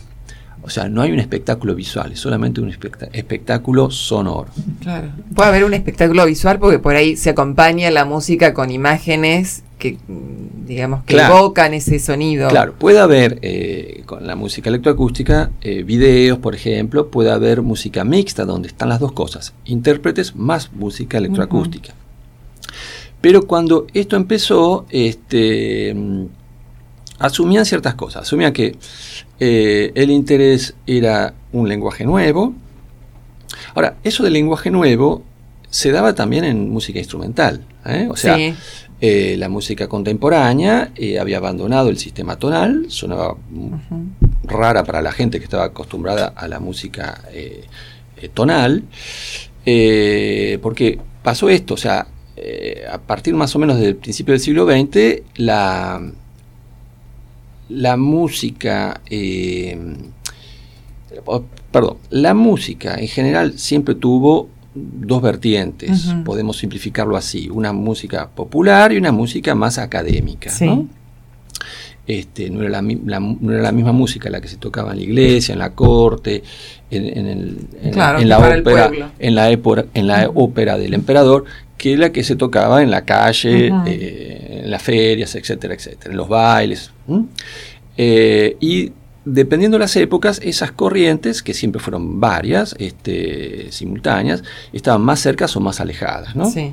O 0.63 0.71
sea, 0.71 0.89
no 0.89 1.03
hay 1.03 1.13
un 1.13 1.19
espectáculo 1.19 1.75
visual, 1.75 2.13
es 2.13 2.21
solamente 2.21 2.61
un 2.61 2.71
espectáculo 3.13 3.91
sonoro. 3.91 4.51
Claro. 4.81 5.09
Puede 5.35 5.49
haber 5.49 5.65
un 5.65 5.73
espectáculo 5.73 6.27
visual 6.27 6.59
porque 6.59 6.79
por 6.79 6.95
ahí 6.95 7.17
se 7.17 7.31
acompaña 7.31 7.91
la 7.91 8.05
música 8.05 8.53
con 8.55 8.71
imágenes 8.71 9.63
que, 9.79 9.93
mm, 10.07 10.67
digamos, 10.67 11.05
que 11.05 11.15
Claro. 11.15 11.39
evocan 11.39 11.73
ese 11.75 11.99
sonido. 11.99 12.49
Claro, 12.49 12.75
puede 12.75 12.99
haber 12.99 13.39
eh, 13.43 14.03
con 14.07 14.27
la 14.27 14.37
música 14.37 14.69
electroacústica 14.69 15.51
eh, 15.63 15.83
videos, 15.85 16.39
por 16.39 16.55
ejemplo, 16.55 17.09
puede 17.11 17.31
haber 17.31 17.63
música 17.63 18.05
mixta 18.05 18.45
donde 18.45 18.69
están 18.69 18.89
las 18.89 19.01
dos 19.01 19.13
cosas, 19.13 19.55
intérpretes 19.65 20.35
más 20.37 20.73
música 20.73 21.19
electroacústica. 21.19 21.95
Pero 23.21 23.47
cuando 23.47 23.87
esto 23.95 24.17
empezó, 24.17 24.87
este, 24.91 25.93
mm, 25.95 26.25
asumían 27.19 27.65
ciertas 27.65 27.95
cosas, 27.95 28.23
asumían 28.23 28.53
que 28.53 28.77
eh, 29.41 29.93
el 29.95 30.11
interés 30.11 30.75
era 30.87 31.35
un 31.53 31.69
lenguaje 31.69 32.05
nuevo. 32.05 32.55
Ahora, 33.75 33.97
eso 34.05 34.23
del 34.23 34.33
lenguaje 34.35 34.71
nuevo 34.71 35.23
se 35.71 35.91
daba 35.93 36.15
también 36.15 36.45
en 36.45 36.71
música 36.71 36.99
instrumental, 36.99 37.65
¿eh? 37.85 38.09
o 38.11 38.17
sea, 38.17 38.37
Sí. 38.37 38.55
eh, 39.01 39.37
la 39.39 39.49
música 39.49 39.87
contemporánea 39.87 40.91
eh, 40.97 41.19
había 41.19 41.37
abandonado 41.39 41.89
el 41.91 41.99
sistema 41.99 42.37
tonal, 42.37 42.87
sonaba 42.89 43.37
rara 44.45 44.85
para 44.85 45.03
la 45.03 45.13
gente 45.13 45.39
que 45.39 45.45
estaba 45.45 45.65
acostumbrada 45.65 46.29
a 46.29 46.49
la 46.49 46.59
música 46.59 47.23
tonal, 48.35 48.85
porque 50.63 50.99
pasó 51.23 51.49
esto, 51.51 51.75
o 51.75 51.77
sea, 51.77 52.07
a 52.91 52.99
partir 52.99 53.35
más 53.35 53.55
o 53.55 53.59
menos 53.59 53.79
del 53.79 53.97
principio 53.97 54.33
del 54.33 54.41
siglo 54.41 54.65
XX, 54.67 55.23
la, 55.37 56.01
la 57.69 57.97
música, 57.97 59.01
perdón, 61.71 61.99
la 62.11 62.35
música 62.35 62.95
en 62.97 63.09
general 63.09 63.59
siempre 63.59 63.95
tuvo 63.95 64.49
dos 65.01 65.21
vertientes, 65.23 66.15
podemos 66.25 66.57
simplificarlo 66.59 67.17
así, 67.17 67.49
una 67.51 67.73
música 67.73 68.29
popular 68.29 68.93
y 68.93 68.97
una 68.99 69.13
música 69.13 69.55
más 69.55 69.79
académica, 69.79 70.51
Sí. 70.51 70.67
¿no? 70.67 70.87
Este, 72.07 72.49
no, 72.49 72.63
era 72.63 72.71
la, 72.71 72.83
mi- 72.83 73.01
la- 73.05 73.21
no 73.21 73.53
era 73.53 73.63
la 73.63 73.73
misma 73.73 73.93
música 73.93 74.31
la 74.31 74.41
que 74.41 74.49
se 74.49 74.57
tocaba 74.57 74.93
en 74.93 74.97
la 74.99 75.03
iglesia, 75.05 75.53
en 75.53 75.59
la 75.59 75.75
corte, 75.75 76.43
en, 76.91 77.05
en 77.19 77.27
el- 77.27 77.59
en 77.83 77.85
la- 77.85 77.91
Claro, 77.93 78.19
en 78.21 78.29
la, 78.31 78.39
para 78.39 78.55
el 78.55 78.61
ópera, 78.63 78.91
en 79.19 79.35
la, 79.35 79.51
épora- 79.51 79.87
en 79.93 80.07
la 80.07 80.31
Ujú. 80.31 80.45
ópera 80.45 80.79
del 80.79 80.95
emperador, 80.95 81.45
que 81.77 81.97
la 81.99 82.11
que 82.11 82.25
se 82.25 82.35
tocaba 82.35 82.83
en 82.83 82.91
la 82.91 83.05
calle, 83.05 83.71
eh, 83.87 84.61
en 84.65 84.71
las 84.71 84.83
ferias, 84.83 85.35
etcétera, 85.35 85.75
etcétera, 85.75 86.11
en 86.13 86.17
los 86.17 86.29
bailes. 86.29 86.91
¿m? 87.09 87.25
Eh, 87.99 88.57
y 88.59 88.93
dependiendo 89.33 89.77
de 89.77 89.81
las 89.81 89.97
épocas, 89.97 90.41
esas 90.43 90.73
corrientes, 90.73 91.43
que 91.43 91.55
siempre 91.55 91.81
fueron 91.81 92.21
varias, 92.21 92.75
este, 92.79 93.71
simultáneas, 93.71 94.43
estaban 94.73 95.03
más 95.03 95.21
cercas 95.21 95.57
o 95.57 95.61
más 95.61 95.81
alejadas. 95.81 96.35
¿no? 96.35 96.51
Sí. 96.51 96.73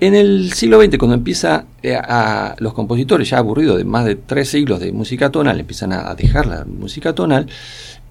En 0.00 0.14
el 0.14 0.52
siglo 0.52 0.82
XX, 0.82 0.98
cuando 0.98 1.14
empieza 1.14 1.66
eh, 1.82 1.94
a, 1.94 2.56
los 2.58 2.74
compositores 2.74 3.30
ya 3.30 3.38
aburridos 3.38 3.78
de 3.78 3.84
más 3.84 4.04
de 4.04 4.16
tres 4.16 4.48
siglos 4.48 4.80
de 4.80 4.92
música 4.92 5.30
tonal, 5.30 5.60
empiezan 5.60 5.92
a, 5.92 6.10
a 6.10 6.14
dejar 6.14 6.46
la 6.46 6.64
música 6.64 7.14
tonal, 7.14 7.46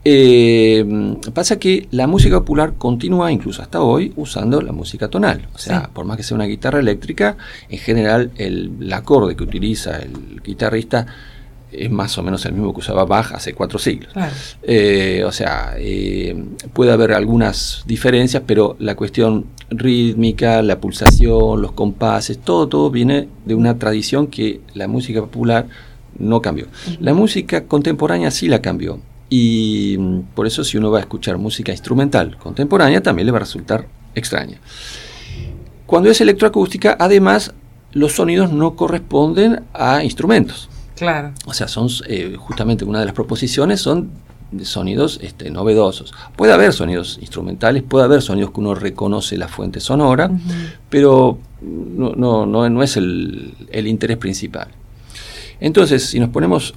Eh, 0.05 1.15
pasa 1.33 1.57
que 1.57 1.87
la 1.91 2.07
música 2.07 2.39
popular 2.39 2.73
continúa, 2.77 3.31
incluso 3.31 3.61
hasta 3.61 3.81
hoy, 3.81 4.11
usando 4.17 4.61
la 4.61 4.73
música 4.73 5.07
tonal. 5.07 5.47
O 5.53 5.57
sea, 5.57 5.89
por 5.93 6.05
más 6.05 6.17
que 6.17 6.23
sea 6.23 6.35
una 6.35 6.45
guitarra 6.45 6.79
eléctrica, 6.79 7.37
en 7.69 7.79
general 7.79 8.31
el, 8.35 8.91
acorde 8.91 9.35
que 9.35 9.43
utiliza 9.43 9.97
el 9.97 10.41
guitarrista 10.43 11.05
es 11.75 11.91
más 11.91 12.17
o 12.17 12.23
menos 12.23 12.45
el 12.45 12.53
mismo 12.53 12.73
que 12.73 12.79
usaba 12.79 13.05
Bach 13.05 13.31
hace 13.33 13.53
cuatro 13.53 13.79
siglos. 13.79 14.13
Eh, 14.61 15.23
o 15.25 15.31
sea, 15.31 15.75
eh, 15.77 16.35
puede 16.73 16.91
haber 16.91 17.13
algunas 17.13 17.83
diferencias, 17.85 18.43
pero 18.45 18.75
la 18.79 18.95
cuestión 18.95 19.45
rítmica, 19.69 20.61
la 20.61 20.79
pulsación, 20.79 21.61
los 21.61 21.71
compases, 21.71 22.39
todo, 22.39 22.67
todo 22.67 22.89
viene 22.89 23.27
de 23.45 23.55
una 23.55 23.77
tradición 23.77 24.27
que 24.27 24.61
la 24.73 24.87
música 24.87 25.21
popular 25.21 25.67
no 26.19 26.41
cambió. 26.41 26.67
La 26.99 27.13
música 27.13 27.65
contemporánea 27.65 28.31
sí 28.31 28.47
la 28.47 28.61
cambió. 28.61 28.99
Y 29.29 29.95
mm, 29.97 30.19
por 30.35 30.45
eso 30.45 30.63
si 30.63 30.77
uno 30.77 30.91
va 30.91 30.99
a 30.99 31.01
escuchar 31.01 31.37
música 31.37 31.71
instrumental 31.71 32.37
contemporánea 32.37 33.01
también 33.01 33.25
le 33.25 33.31
va 33.31 33.37
a 33.37 33.41
resultar 33.41 33.87
extraña. 34.13 34.59
Cuando 35.85 36.09
es 36.09 36.21
electroacústica, 36.21 36.95
además, 36.99 37.53
los 37.91 38.13
sonidos 38.13 38.51
no 38.51 38.75
corresponden 38.75 39.63
a 39.73 40.03
instrumentos. 40.03 40.69
Claro. 40.95 41.33
O 41.45 41.53
sea, 41.53 41.67
son 41.67 41.89
eh, 42.07 42.35
justamente 42.37 42.85
una 42.85 42.99
de 42.99 43.05
las 43.05 43.13
proposiciones 43.13 43.81
son 43.81 44.11
sonidos 44.61 45.19
este, 45.21 45.49
novedosos. 45.49 46.13
Puede 46.35 46.53
haber 46.53 46.73
sonidos 46.73 47.17
instrumentales, 47.19 47.83
puede 47.83 48.05
haber 48.05 48.21
sonidos 48.21 48.51
que 48.51 48.59
uno 48.59 48.75
reconoce 48.75 49.37
la 49.37 49.47
fuente 49.47 49.79
sonora, 49.79 50.29
pero 50.89 51.39
no, 51.61 52.13
no, 52.15 52.45
no, 52.45 52.83
es 52.83 52.97
el, 52.97 53.53
el, 53.71 53.87
interés 53.87 54.17
principal. 54.17 54.67
Entonces, 55.59 56.05
si 56.05 56.19
nos 56.19 56.29
ponemos 56.29 56.75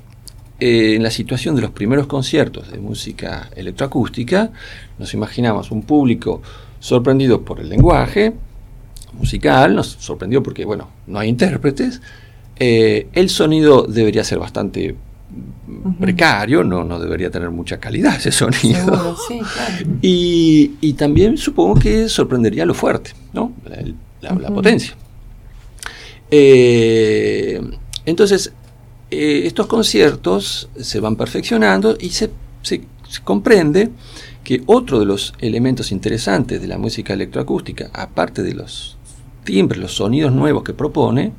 eh, 0.59 0.95
en 0.95 1.03
la 1.03 1.11
situación 1.11 1.55
de 1.55 1.63
los 1.63 1.71
primeros 1.71 2.07
conciertos 2.07 2.71
de 2.71 2.79
música 2.79 3.51
electroacústica, 3.55 4.51
nos 4.99 5.13
imaginamos 5.13 5.71
un 5.71 5.83
público 5.83 6.41
sorprendido 6.81 7.43
por 7.43 7.61
el 7.61 7.69
lenguaje 7.69 8.33
musical, 9.13 9.75
nos 9.75 9.89
sorprendió 9.99 10.43
porque, 10.43 10.65
bueno, 10.65 10.89
no 11.07 11.19
hay 11.19 11.29
intérpretes, 11.29 12.01
eh, 12.59 13.09
el 13.13 13.29
sonido 13.29 13.83
debería 13.83 14.25
ser 14.25 14.39
bastante 14.39 14.97
precario, 16.01 16.65
no, 16.65 16.85
no 16.85 16.99
debería 16.99 17.31
tener 17.31 17.51
mucha 17.51 17.79
calidad 17.79 18.17
ese 18.17 18.33
sonido. 18.33 19.17
y, 20.03 20.93
también 20.95 21.37
supongo 21.37 21.79
que 21.79 22.09
sorprendería 22.09 22.65
lo 22.65 22.75
fuerte, 22.75 23.13
¿no? 23.33 23.53
la, 24.21 24.49
potencia. 24.49 24.95
Eh, 26.31 27.61
entonces, 28.05 28.53
eh, 29.11 29.43
estos 29.45 29.67
conciertos 29.67 30.69
se 30.79 31.01
van 31.01 31.17
perfeccionando 31.17 31.97
y 32.01 32.11
se, 32.11 32.31
comprende 33.23 33.91
que 34.43 34.63
otro 34.67 34.99
de 34.99 35.07
los 35.07 35.35
elementos 35.39 35.93
interesantes 35.93 36.61
de 36.61 36.67
la 36.67 36.79
música 36.79 37.15
electroacústica, 37.15 37.91
aparte 37.93 38.43
de 38.43 38.55
los 38.55 38.97
timbres, 39.45 39.81
los 39.81 39.95
sonidos 39.95 40.33
nuevos 40.33 40.63
que 40.65 40.73
propone, 40.73 41.33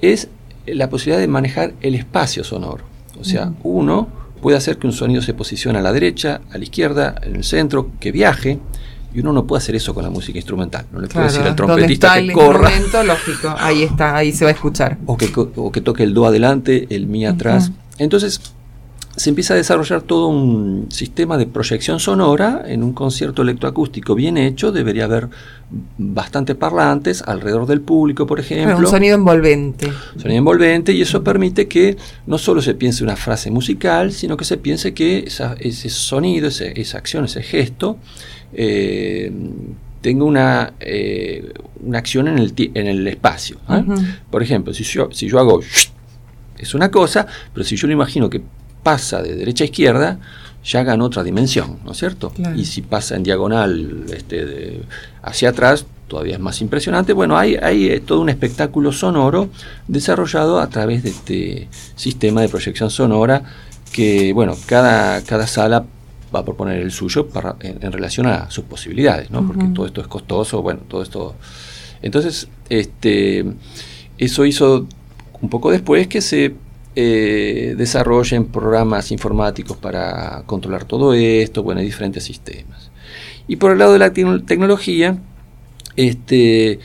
es 0.00 0.28
la 0.66 0.88
posibilidad 0.88 1.20
de 1.20 1.28
manejar 1.28 1.74
el 1.80 1.94
espacio 1.94 2.44
sonoro. 2.44 2.84
O 3.20 3.24
sea, 3.24 3.52
uno 3.62 4.08
puede 4.40 4.56
hacer 4.56 4.78
que 4.78 4.86
un 4.86 4.92
sonido 4.92 5.22
se 5.22 5.34
posicione 5.34 5.78
a 5.78 5.82
la 5.82 5.92
derecha, 5.92 6.40
a 6.50 6.58
la 6.58 6.64
izquierda, 6.64 7.14
en 7.22 7.36
el 7.36 7.44
centro, 7.44 7.90
que 8.00 8.12
viaje, 8.12 8.58
y 9.14 9.20
uno 9.20 9.32
no 9.32 9.46
puede 9.46 9.58
hacer 9.62 9.76
eso 9.76 9.94
con 9.94 10.02
la 10.02 10.10
música 10.10 10.38
instrumental. 10.38 10.86
No 10.92 11.00
le 11.00 11.08
puede 11.08 11.26
decir 11.26 11.42
al 11.42 11.54
trompetista 11.54 12.20
que 12.20 12.32
corra. 12.32 12.70
lógico, 13.04 13.54
ahí 13.56 13.84
está, 13.84 14.16
ahí 14.16 14.32
se 14.32 14.44
va 14.44 14.50
a 14.50 14.54
escuchar. 14.54 14.98
O 15.06 15.16
que, 15.16 15.32
que 15.72 15.80
toque 15.80 16.02
el 16.02 16.12
do 16.12 16.26
adelante, 16.26 16.86
el 16.90 17.06
mi 17.06 17.24
atrás. 17.24 17.70
Entonces, 17.98 18.40
se 19.16 19.30
empieza 19.30 19.54
a 19.54 19.56
desarrollar 19.56 20.02
todo 20.02 20.26
un 20.26 20.88
sistema 20.90 21.38
de 21.38 21.46
proyección 21.46 22.00
sonora 22.00 22.64
en 22.66 22.82
un 22.82 22.92
concierto 22.92 23.42
electroacústico 23.42 24.14
bien 24.14 24.36
hecho. 24.36 24.72
Debería 24.72 25.04
haber 25.04 25.28
bastantes 25.98 26.56
parlantes 26.56 27.22
alrededor 27.22 27.66
del 27.66 27.80
público, 27.80 28.26
por 28.26 28.40
ejemplo. 28.40 28.76
un 28.76 28.86
sonido 28.86 29.14
envolvente. 29.14 29.92
Sonido 30.16 30.38
envolvente 30.38 30.92
y 30.92 31.02
eso 31.02 31.22
permite 31.22 31.68
que 31.68 31.96
no 32.26 32.38
solo 32.38 32.60
se 32.60 32.74
piense 32.74 33.04
una 33.04 33.16
frase 33.16 33.50
musical, 33.50 34.12
sino 34.12 34.36
que 34.36 34.44
se 34.44 34.56
piense 34.56 34.94
que 34.94 35.24
ese 35.60 35.90
sonido, 35.90 36.48
esa 36.48 36.98
acción, 36.98 37.26
ese 37.26 37.42
gesto, 37.42 37.98
eh, 38.52 39.32
tenga 40.00 40.24
una, 40.24 40.74
eh, 40.80 41.52
una 41.84 41.98
acción 41.98 42.26
en 42.26 42.38
el, 42.38 42.52
en 42.56 42.86
el 42.88 43.06
espacio. 43.06 43.58
¿eh? 43.70 43.84
Por 44.30 44.42
ejemplo, 44.42 44.74
si 44.74 44.82
yo, 44.82 45.08
si 45.12 45.28
yo 45.28 45.38
hago 45.38 45.60
es 46.58 46.74
una 46.74 46.90
cosa, 46.90 47.26
pero 47.52 47.64
si 47.64 47.76
yo 47.76 47.86
lo 47.86 47.92
imagino 47.92 48.30
que 48.30 48.42
pasa 48.84 49.20
de 49.22 49.34
derecha 49.34 49.64
a 49.64 49.66
izquierda, 49.66 50.18
ya 50.64 50.84
gana 50.84 51.04
otra 51.04 51.24
dimensión, 51.24 51.78
¿no 51.84 51.92
es 51.92 51.98
cierto? 51.98 52.32
Y 52.56 52.64
si 52.64 52.82
pasa 52.82 53.16
en 53.16 53.24
diagonal 53.24 54.04
este, 54.14 54.82
hacia 55.22 55.48
atrás, 55.50 55.84
todavía 56.08 56.34
es 56.34 56.40
más 56.40 56.60
impresionante. 56.60 57.12
Bueno, 57.12 57.36
hay, 57.36 57.56
hay 57.56 57.88
eh, 57.88 58.00
todo 58.00 58.20
un 58.20 58.28
espectáculo 58.28 58.92
sonoro 58.92 59.48
desarrollado 59.88 60.60
a 60.60 60.68
través 60.68 61.02
de 61.02 61.10
este 61.10 61.68
sistema 61.96 62.40
de 62.40 62.48
proyección 62.48 62.90
sonora 62.90 63.42
que, 63.92 64.32
bueno, 64.32 64.56
cada, 64.66 65.22
cada 65.22 65.46
sala 65.46 65.84
va 66.34 66.40
a 66.40 66.44
proponer 66.44 66.80
el 66.80 66.90
suyo 66.90 67.28
para, 67.28 67.56
en, 67.60 67.92
relación 67.92 68.26
a 68.26 68.50
sus 68.50 68.64
posibilidades, 68.64 69.30
¿no? 69.30 69.46
Porque 69.46 69.66
todo 69.74 69.86
esto 69.86 70.00
es 70.00 70.06
costoso, 70.06 70.62
bueno, 70.62 70.80
todo 70.88 71.02
esto... 71.02 71.34
Entonces, 72.02 72.48
este, 72.68 73.44
eso 74.18 74.44
hizo 74.44 74.86
un 75.40 75.48
poco 75.48 75.70
después 75.70 76.06
que 76.06 76.20
se 76.20 76.54
eh, 76.96 77.74
desarrollen 77.76 78.46
programas 78.46 79.10
informáticos 79.10 79.76
para 79.76 80.42
controlar 80.46 80.84
todo 80.84 81.12
esto, 81.14 81.62
bueno, 81.62 81.80
hay 81.80 81.86
diferentes 81.86 82.24
sistemas. 82.24 82.90
Y 83.48 83.56
por 83.56 83.72
el 83.72 83.78
lado 83.78 83.92
de 83.92 83.98
la 83.98 84.12
tecnología, 84.12 85.18
este, 85.96 86.78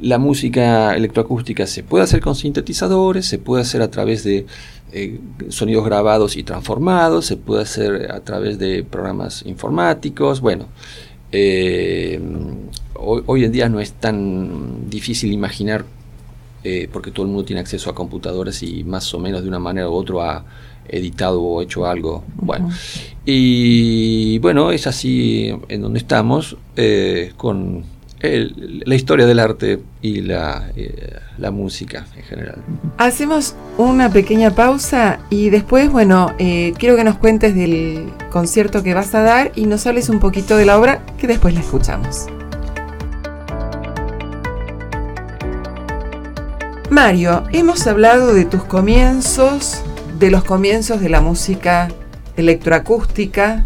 la 0.00 0.18
música 0.18 0.94
electroacústica 0.94 1.66
se 1.66 1.82
puede 1.82 2.04
hacer 2.04 2.20
con 2.20 2.34
sintetizadores, 2.34 3.26
se 3.26 3.38
puede 3.38 3.62
hacer 3.62 3.82
a 3.82 3.90
través 3.90 4.24
de 4.24 4.46
eh, 4.92 5.20
sonidos 5.48 5.84
grabados 5.84 6.36
y 6.36 6.42
transformados, 6.42 7.26
se 7.26 7.36
puede 7.36 7.62
hacer 7.62 8.10
a 8.10 8.20
través 8.20 8.58
de 8.58 8.84
programas 8.84 9.42
informáticos, 9.46 10.40
bueno. 10.40 10.66
Eh, 11.32 12.20
hoy 12.94 13.44
en 13.44 13.52
día 13.52 13.68
no 13.68 13.80
es 13.80 13.92
tan 13.92 14.88
difícil 14.88 15.32
imaginar 15.32 15.84
eh, 16.64 16.88
porque 16.92 17.10
todo 17.10 17.26
el 17.26 17.32
mundo 17.32 17.44
tiene 17.44 17.60
acceso 17.60 17.90
a 17.90 17.94
computadoras 17.94 18.62
y 18.62 18.84
más 18.84 19.12
o 19.14 19.18
menos 19.18 19.42
de 19.42 19.48
una 19.48 19.58
manera 19.58 19.88
u 19.88 19.94
otra 19.94 20.38
ha 20.38 20.44
editado 20.88 21.42
o 21.42 21.62
hecho 21.62 21.86
algo. 21.86 22.24
Bueno, 22.36 22.70
y 23.24 24.38
bueno, 24.38 24.70
es 24.70 24.86
así 24.86 25.52
en 25.68 25.82
donde 25.82 25.98
estamos 25.98 26.56
eh, 26.76 27.32
con 27.36 27.84
la 28.20 28.94
historia 28.94 29.26
del 29.26 29.38
arte 29.38 29.80
y 30.02 30.22
la, 30.22 30.70
eh, 30.74 31.20
la, 31.38 31.52
música 31.52 32.06
en 32.16 32.22
general. 32.24 32.56
Hacemos 32.98 33.54
una 33.78 34.10
pequeña 34.10 34.52
pausa 34.52 35.20
y 35.30 35.50
después, 35.50 35.92
bueno, 35.92 36.34
quiero 36.38 36.96
que 36.96 37.04
nos 37.04 37.18
cuentes 37.18 37.54
del 37.54 38.08
concierto 38.32 38.82
que 38.82 38.94
vas 38.94 39.14
a 39.14 39.22
dar 39.22 39.52
y 39.54 39.66
nos 39.66 39.86
hables 39.86 40.08
un 40.08 40.18
poquito 40.18 40.56
de 40.56 40.64
la 40.64 40.78
obra 40.78 41.04
que 41.18 41.28
después 41.28 41.54
la 41.54 41.60
escuchamos. 41.60 42.26
Mario, 46.90 47.44
hemos 47.52 47.86
hablado 47.88 48.32
de 48.32 48.44
tus 48.44 48.62
comienzos, 48.64 49.82
de 50.18 50.30
los 50.30 50.44
comienzos 50.44 51.00
de 51.00 51.08
la 51.08 51.20
música 51.20 51.88
electroacústica, 52.36 53.64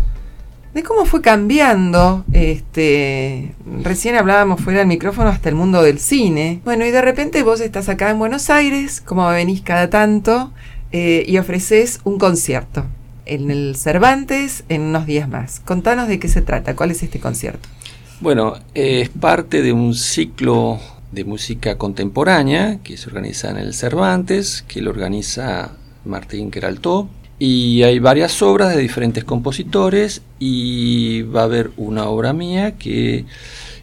de 0.72 0.82
cómo 0.82 1.04
fue 1.04 1.20
cambiando, 1.20 2.24
este, 2.32 3.54
recién 3.82 4.16
hablábamos 4.16 4.60
fuera 4.60 4.78
del 4.78 4.88
micrófono 4.88 5.28
hasta 5.28 5.50
el 5.50 5.54
mundo 5.54 5.82
del 5.82 5.98
cine. 5.98 6.60
Bueno, 6.64 6.86
y 6.86 6.90
de 6.90 7.02
repente 7.02 7.42
vos 7.42 7.60
estás 7.60 7.88
acá 7.90 8.10
en 8.10 8.18
Buenos 8.18 8.48
Aires, 8.48 9.02
como 9.02 9.28
venís 9.28 9.60
cada 9.60 9.90
tanto, 9.90 10.52
eh, 10.92 11.24
y 11.26 11.36
ofreces 11.38 12.00
un 12.04 12.18
concierto 12.18 12.86
en 13.26 13.50
el 13.50 13.76
Cervantes 13.76 14.64
en 14.68 14.80
unos 14.82 15.04
días 15.04 15.28
más. 15.28 15.60
Contanos 15.60 16.08
de 16.08 16.18
qué 16.18 16.28
se 16.28 16.40
trata, 16.40 16.74
cuál 16.74 16.90
es 16.90 17.02
este 17.02 17.20
concierto. 17.20 17.68
Bueno, 18.20 18.54
es 18.74 19.10
parte 19.10 19.62
de 19.62 19.72
un 19.72 19.94
ciclo 19.94 20.78
de 21.12 21.24
música 21.24 21.76
contemporánea 21.76 22.78
que 22.82 22.96
se 22.96 23.08
organiza 23.08 23.50
en 23.50 23.56
el 23.56 23.74
Cervantes, 23.74 24.64
que 24.68 24.82
lo 24.82 24.90
organiza 24.90 25.72
Martín 26.04 26.50
Queraltó. 26.50 27.08
Y 27.38 27.82
hay 27.84 27.98
varias 27.98 28.42
obras 28.42 28.74
de 28.74 28.80
diferentes 28.80 29.24
compositores 29.24 30.22
y 30.38 31.22
va 31.22 31.42
a 31.42 31.44
haber 31.44 31.70
una 31.76 32.04
obra 32.04 32.32
mía 32.32 32.72
que 32.72 33.24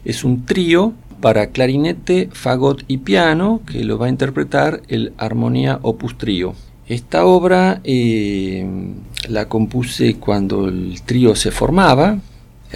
es 0.04 0.22
un 0.22 0.46
trío 0.46 0.94
para 1.20 1.48
clarinete, 1.48 2.28
fagot 2.32 2.84
y 2.86 2.98
piano 2.98 3.60
que 3.66 3.82
lo 3.82 3.98
va 3.98 4.06
a 4.06 4.10
interpretar 4.10 4.82
el 4.88 5.12
Armonía 5.18 5.80
Opus 5.82 6.16
Trío. 6.16 6.54
Esta 6.86 7.26
obra 7.26 7.80
eh, 7.84 8.66
la 9.28 9.48
compuse 9.48 10.14
cuando 10.14 10.68
el 10.68 11.02
trío 11.02 11.34
se 11.36 11.50
formaba, 11.50 12.18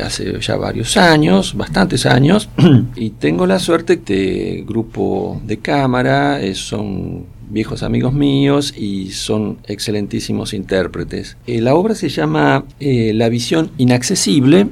hace 0.01 0.41
ya 0.41 0.57
varios 0.57 0.97
años, 0.97 1.55
bastantes 1.57 2.07
años, 2.07 2.49
y 2.97 3.11
tengo 3.11 3.47
la 3.47 3.59
suerte 3.59 3.97
de 3.97 4.65
grupo 4.67 5.41
de 5.45 5.59
cámara, 5.59 6.41
eh, 6.41 6.55
son 6.55 7.25
viejos 7.51 7.83
amigos 7.83 8.15
míos 8.15 8.73
y 8.77 9.11
son 9.11 9.59
excelentísimos 9.67 10.55
intérpretes. 10.55 11.37
Eh, 11.47 11.61
la 11.61 11.75
obra 11.75 11.95
se 11.95 12.09
llama 12.09 12.65
eh, 12.81 13.13
La 13.15 13.29
visión 13.29 13.71
inaccesible 13.77 14.69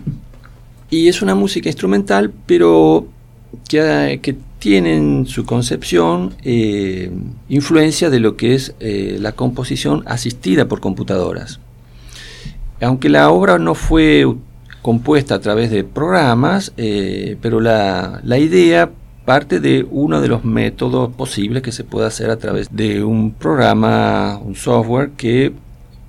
y 0.88 1.08
es 1.08 1.20
una 1.20 1.34
música 1.34 1.68
instrumental, 1.68 2.32
pero 2.46 3.06
que, 3.68 4.20
que 4.22 4.36
tiene 4.58 4.96
en 4.96 5.26
su 5.26 5.44
concepción 5.44 6.34
influencia 7.48 8.10
de 8.10 8.20
lo 8.20 8.36
que 8.36 8.54
es 8.54 8.74
la 8.80 9.32
composición 9.32 10.02
asistida 10.06 10.66
por 10.66 10.80
computadoras. 10.80 11.60
Aunque 12.80 13.08
la 13.08 13.30
obra 13.30 13.58
no 13.58 13.74
fue 13.74 14.26
compuesta 14.82 15.34
a 15.36 15.40
través 15.40 15.70
de 15.70 15.84
programas, 15.84 16.72
pero 16.76 17.60
la, 17.60 18.20
la 18.24 18.38
idea 18.38 18.90
parte 19.24 19.60
de 19.60 19.86
uno 19.90 20.20
de 20.20 20.28
los 20.28 20.44
métodos 20.44 21.12
posibles 21.14 21.62
que 21.62 21.72
se 21.72 21.84
puede 21.84 22.06
hacer 22.06 22.30
a 22.30 22.36
través 22.36 22.68
de 22.70 23.04
un 23.04 23.32
programa, 23.32 24.38
un 24.38 24.56
software 24.56 25.10
que 25.10 25.52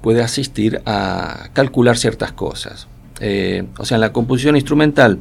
puede 0.01 0.23
asistir 0.23 0.81
a 0.85 1.49
calcular 1.53 1.97
ciertas 1.97 2.31
cosas. 2.31 2.87
Eh, 3.19 3.65
o 3.77 3.85
sea, 3.85 3.95
en 3.95 4.01
la 4.01 4.11
composición 4.11 4.55
instrumental, 4.55 5.19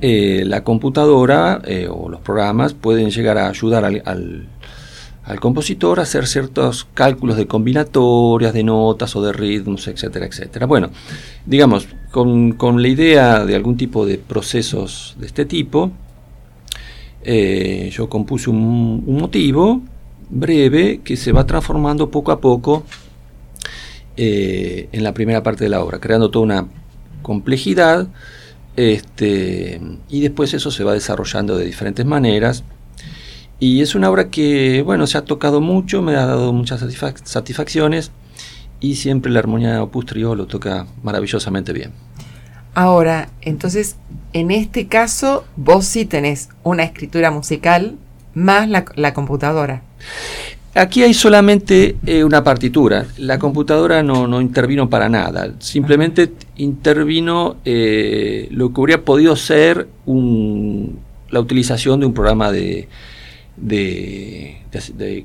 eh, 0.00 0.42
la 0.44 0.64
computadora 0.64 1.62
eh, 1.64 1.86
o 1.88 2.08
los 2.08 2.20
programas 2.20 2.74
pueden 2.74 3.10
llegar 3.10 3.38
a 3.38 3.48
ayudar 3.48 3.84
al, 3.84 4.48
compositor 5.40 6.00
a 6.00 6.02
hacer 6.02 6.26
ciertos 6.26 6.88
cálculos 6.94 7.36
de 7.36 7.46
combinatorias, 7.46 8.52
de 8.52 8.64
notas 8.64 9.14
o 9.14 9.22
de 9.22 9.32
ritmos, 9.32 9.86
etcétera, 9.86 10.26
etcétera. 10.26 10.66
Bueno, 10.66 10.90
digamos, 11.46 11.86
con, 12.12 12.52
con 12.52 12.80
la 12.82 12.88
idea 12.88 13.44
de 13.44 13.56
algún 13.56 13.76
tipo 13.76 14.06
de 14.06 14.18
procesos 14.18 15.16
de 15.18 15.26
este 15.26 15.44
tipo, 15.44 15.90
eh, 17.24 17.90
yo 17.92 18.08
compuse 18.08 18.50
un, 18.50 19.04
motivo 19.06 19.80
breve 20.28 21.00
que 21.02 21.16
se 21.16 21.32
va 21.32 21.46
transformando 21.46 22.10
poco 22.10 22.30
a 22.32 22.40
poco 22.40 22.84
eh, 24.16 24.88
en 24.92 25.02
la 25.02 25.14
primera 25.14 25.42
parte 25.42 25.64
de 25.64 25.70
la 25.70 25.82
obra, 25.82 25.98
creando 26.00 26.30
toda 26.30 26.44
una 26.44 26.68
complejidad 27.22 28.08
este, 28.76 29.80
y 30.08 30.20
después 30.20 30.52
eso 30.54 30.70
se 30.70 30.84
va 30.84 30.92
desarrollando 30.92 31.56
de 31.56 31.64
diferentes 31.64 32.04
maneras. 32.04 32.62
Y 33.58 33.80
es 33.80 33.94
una 33.94 34.10
obra 34.10 34.28
que, 34.28 34.82
bueno, 34.82 35.06
se 35.06 35.16
ha 35.16 35.24
tocado 35.24 35.60
mucho, 35.60 36.02
me 36.02 36.16
ha 36.16 36.26
dado 36.26 36.52
muchas 36.52 36.80
satisfacciones 37.24 38.10
y 38.82 38.96
siempre 38.96 39.30
la 39.30 39.38
armonía 39.38 39.82
Opus 39.82 40.06
Trio 40.06 40.34
lo 40.34 40.46
toca 40.46 40.86
maravillosamente 41.02 41.72
bien. 41.72 41.92
Ahora, 42.74 43.28
entonces, 43.40 43.96
en 44.32 44.50
este 44.50 44.88
caso, 44.88 45.44
vos 45.56 45.86
sí 45.86 46.04
tenés 46.04 46.48
una 46.64 46.82
escritura 46.82 47.30
musical 47.30 47.94
más 48.34 48.68
la, 48.68 49.14
computadora. 49.14 49.82
Aquí 50.74 51.02
hay 51.02 51.14
solamente 51.14 51.96
eh, 52.06 52.24
una 52.24 52.42
partitura. 52.42 53.06
La 53.18 53.38
computadora 53.38 54.02
no, 54.02 54.40
intervino 54.40 54.90
para 54.90 55.08
nada. 55.08 55.52
Simplemente 55.60 56.32
intervino 56.56 57.56
eh, 57.64 58.48
lo 58.50 58.72
que 58.72 58.80
habría 58.80 59.04
podido 59.04 59.36
ser 59.36 59.86
la 60.06 61.40
utilización 61.40 62.00
de 62.00 62.06
un 62.06 62.14
programa 62.14 62.50
de, 62.50 62.88
de, 63.56 64.58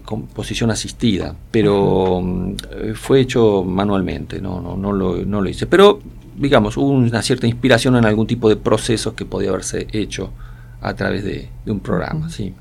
composición 0.03 0.71
asistida, 0.71 1.35
pero 1.51 2.21
mm, 2.21 2.55
fue 2.95 3.21
hecho 3.21 3.63
manualmente, 3.63 4.41
no, 4.41 4.61
no, 4.61 4.75
no, 4.77 4.91
lo, 4.91 5.25
no 5.25 5.41
lo 5.41 5.49
hice. 5.49 5.65
Pero 5.67 5.99
digamos, 6.37 6.77
hubo 6.77 6.89
una 6.89 7.21
cierta 7.21 7.47
inspiración 7.47 7.95
en 7.95 8.05
algún 8.05 8.27
tipo 8.27 8.47
de 8.47 8.55
procesos 8.55 9.13
que 9.13 9.25
podía 9.25 9.49
haberse 9.49 9.87
hecho 9.91 10.31
a 10.81 10.93
través 10.93 11.23
de, 11.23 11.49
un 11.65 11.79
programa, 11.79 12.29
sí. 12.29 12.53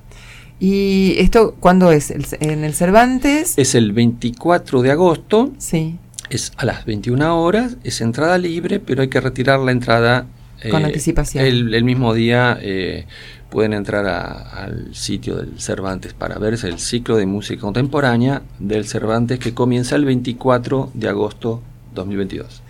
¿Y 0.58 1.14
esto 1.18 1.54
cuándo 1.60 1.92
es? 1.92 2.10
¿En 2.40 2.64
el 2.64 2.72
Cervantes? 2.72 3.58
Es 3.58 3.74
el 3.74 3.92
24 3.92 4.80
de 4.80 4.90
agosto. 4.90 5.52
Sí. 5.58 5.98
Es 6.30 6.52
a 6.56 6.64
las 6.64 6.86
21 6.86 7.40
horas, 7.40 7.76
es 7.84 8.00
entrada 8.00 8.38
libre, 8.38 8.80
pero 8.80 9.02
hay 9.02 9.08
que 9.08 9.20
retirar 9.20 9.60
la 9.60 9.72
entrada. 9.72 10.26
Con 10.70 10.82
eh, 10.82 10.86
anticipación. 10.86 11.44
El, 11.44 11.84
mismo 11.84 12.14
día 12.14 12.58
eh, 12.60 13.06
pueden 13.50 13.74
entrar 13.74 14.06
al 14.06 14.94
sitio 14.94 15.36
del 15.36 15.60
Cervantes 15.60 16.14
para 16.14 16.38
verse 16.38 16.68
el 16.68 16.78
ciclo 16.78 17.16
de 17.16 17.26
música 17.26 17.60
contemporánea 17.60 18.42
del 18.58 18.86
Cervantes 18.86 19.38
que 19.38 19.54
comienza 19.54 19.96
el 19.96 20.04
24 20.04 20.90
de 20.94 21.08
agosto 21.08 21.62
2022. 21.94 22.62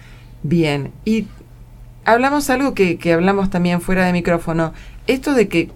Bien, 0.42 0.92
y 1.05 1.27
hablamos 2.05 2.51
algo 2.51 2.75
que, 2.75 2.99
hablamos 3.12 3.51
también 3.51 3.81
fuera 3.81 4.05
de 4.07 4.12
micrófono, 4.12 4.72
esto 5.07 5.35
de 5.35 5.49
que 5.49 5.70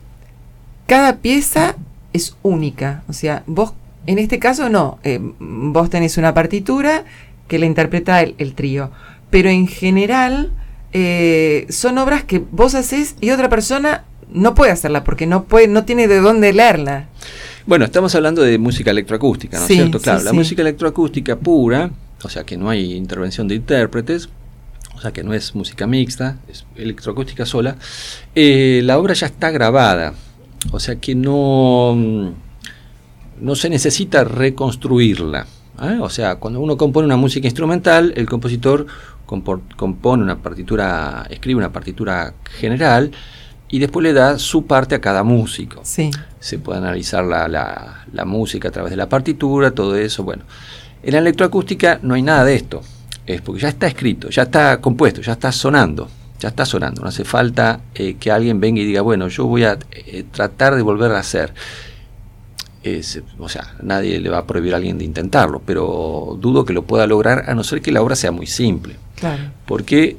cada 0.86 1.18
pieza 1.18 1.76
es 2.12 2.36
única, 2.42 3.02
o 3.08 3.12
sea, 3.12 3.44
vos 3.46 3.74
en 4.06 4.18
este 4.18 4.38
caso 4.38 4.70
no, 4.70 4.98
eh, 5.04 5.20
vos 5.20 5.90
tenés 5.90 6.16
una 6.16 6.32
partitura 6.34 7.04
que 7.48 7.58
la 7.58 7.66
interpreta 7.66 8.22
el, 8.22 8.54
trío, 8.54 8.90
pero 9.28 9.50
en 9.50 9.66
general 9.66 10.52
eh, 10.92 11.66
son 11.70 11.98
obras 11.98 12.24
que 12.24 12.38
vos 12.38 12.74
haces 12.74 13.16
y 13.20 13.31
otra 13.31 13.48
persona 13.48 14.05
no 14.33 14.55
puede 14.55 14.72
hacerla 14.72 15.05
porque 15.05 15.26
no 15.26 15.44
puede, 15.44 15.68
no 15.68 15.85
tiene 15.85 16.09
de 16.09 16.20
dónde 16.20 16.53
leerla. 16.53 17.09
Bueno, 17.66 17.85
estamos 17.85 18.14
hablando 18.14 18.42
de 18.42 18.59
música 18.59 18.90
electroacústica, 18.90 19.59
¿no 19.59 19.64
es 19.64 19.68
cierto? 19.68 20.00
Claro, 20.00 20.22
la 20.22 20.33
música 20.33 20.62
electroacústica 20.62 21.37
pura, 21.37 21.90
o 22.22 22.29
sea 22.29 22.44
que 22.44 22.57
no 22.57 22.70
hay 22.70 22.94
intervención 22.94 23.46
de 23.48 23.57
intérpretes, 23.57 24.29
o 24.96 25.00
sea 25.00 25.12
que 25.12 25.22
no 25.22 25.33
es 25.33 25.55
música 25.55 25.87
mixta, 25.87 26.38
es 26.48 26.64
electroacústica 26.76 27.46
sola, 27.46 27.76
eh, 28.35 28.81
la 28.85 28.98
obra 28.98 29.14
ya 29.14 29.26
está 29.26 29.50
grabada, 29.50 30.14
o 30.72 30.81
sea 30.81 30.96
que 30.96 31.14
no, 31.14 32.35
no 33.40 33.55
se 33.55 33.70
necesita 33.70 34.24
reconstruirla. 34.24 35.46
¿eh? 35.83 35.98
O 36.00 36.11
sea, 36.11 36.37
cuando 36.37 36.61
uno 36.61 36.76
compone 36.76 37.07
una 37.07 37.16
música 37.16 37.46
instrumental, 37.46 38.12
el 38.16 38.26
compositor 38.29 38.87
compone 39.76 40.22
una 40.22 40.38
partitura, 40.38 41.26
escribe 41.30 41.58
una 41.58 41.72
partitura 41.72 42.34
general 42.58 43.10
y 43.68 43.78
después 43.78 44.02
le 44.02 44.12
da 44.12 44.38
su 44.38 44.66
parte 44.66 44.96
a 44.96 45.00
cada 45.00 45.22
músico. 45.22 45.80
Sí. 45.84 46.10
Se 46.40 46.58
puede 46.58 46.78
analizar 46.78 47.24
la, 47.24 47.48
la, 47.48 48.04
la 48.12 48.24
música 48.24 48.68
a 48.68 48.70
través 48.70 48.90
de 48.90 48.96
la 48.96 49.08
partitura, 49.08 49.70
todo 49.70 49.96
eso. 49.96 50.24
Bueno, 50.24 50.42
en 51.02 51.12
la 51.12 51.18
electroacústica 51.18 52.00
no 52.02 52.14
hay 52.14 52.22
nada 52.22 52.44
de 52.44 52.56
esto 52.56 52.82
es 53.34 53.40
porque 53.42 53.62
ya 53.62 53.68
está 53.68 53.86
escrito, 53.86 54.28
ya 54.28 54.42
está 54.42 54.80
compuesto, 54.80 55.20
ya 55.20 55.32
está 55.32 55.52
sonando, 55.52 56.08
ya 56.38 56.48
está 56.48 56.64
sonando. 56.64 57.02
No 57.02 57.08
hace 57.08 57.24
falta 57.24 57.80
eh, 57.94 58.16
que 58.18 58.30
alguien 58.30 58.60
venga 58.60 58.80
y 58.80 58.84
diga, 58.84 59.02
bueno, 59.02 59.28
yo 59.28 59.46
voy 59.46 59.64
a 59.64 59.78
eh, 59.92 60.24
tratar 60.30 60.74
de 60.74 60.82
volver 60.82 61.12
a 61.12 61.18
hacer. 61.18 61.52
o 63.38 63.48
sea, 63.48 63.74
nadie 63.82 64.20
le 64.20 64.30
va 64.30 64.38
a 64.38 64.46
prohibir 64.46 64.74
a 64.74 64.78
alguien 64.78 64.98
de 64.98 65.04
intentarlo, 65.04 65.62
pero 65.64 66.36
dudo 66.40 66.64
que 66.64 66.72
lo 66.72 66.82
pueda 66.82 67.06
lograr 67.06 67.44
a 67.48 67.54
no 67.54 67.62
ser 67.62 67.82
que 67.82 67.92
la 67.92 68.02
obra 68.02 68.16
sea 68.16 68.32
muy 68.32 68.46
simple. 68.46 68.96
Claro. 69.20 69.44
Porque 69.66 70.16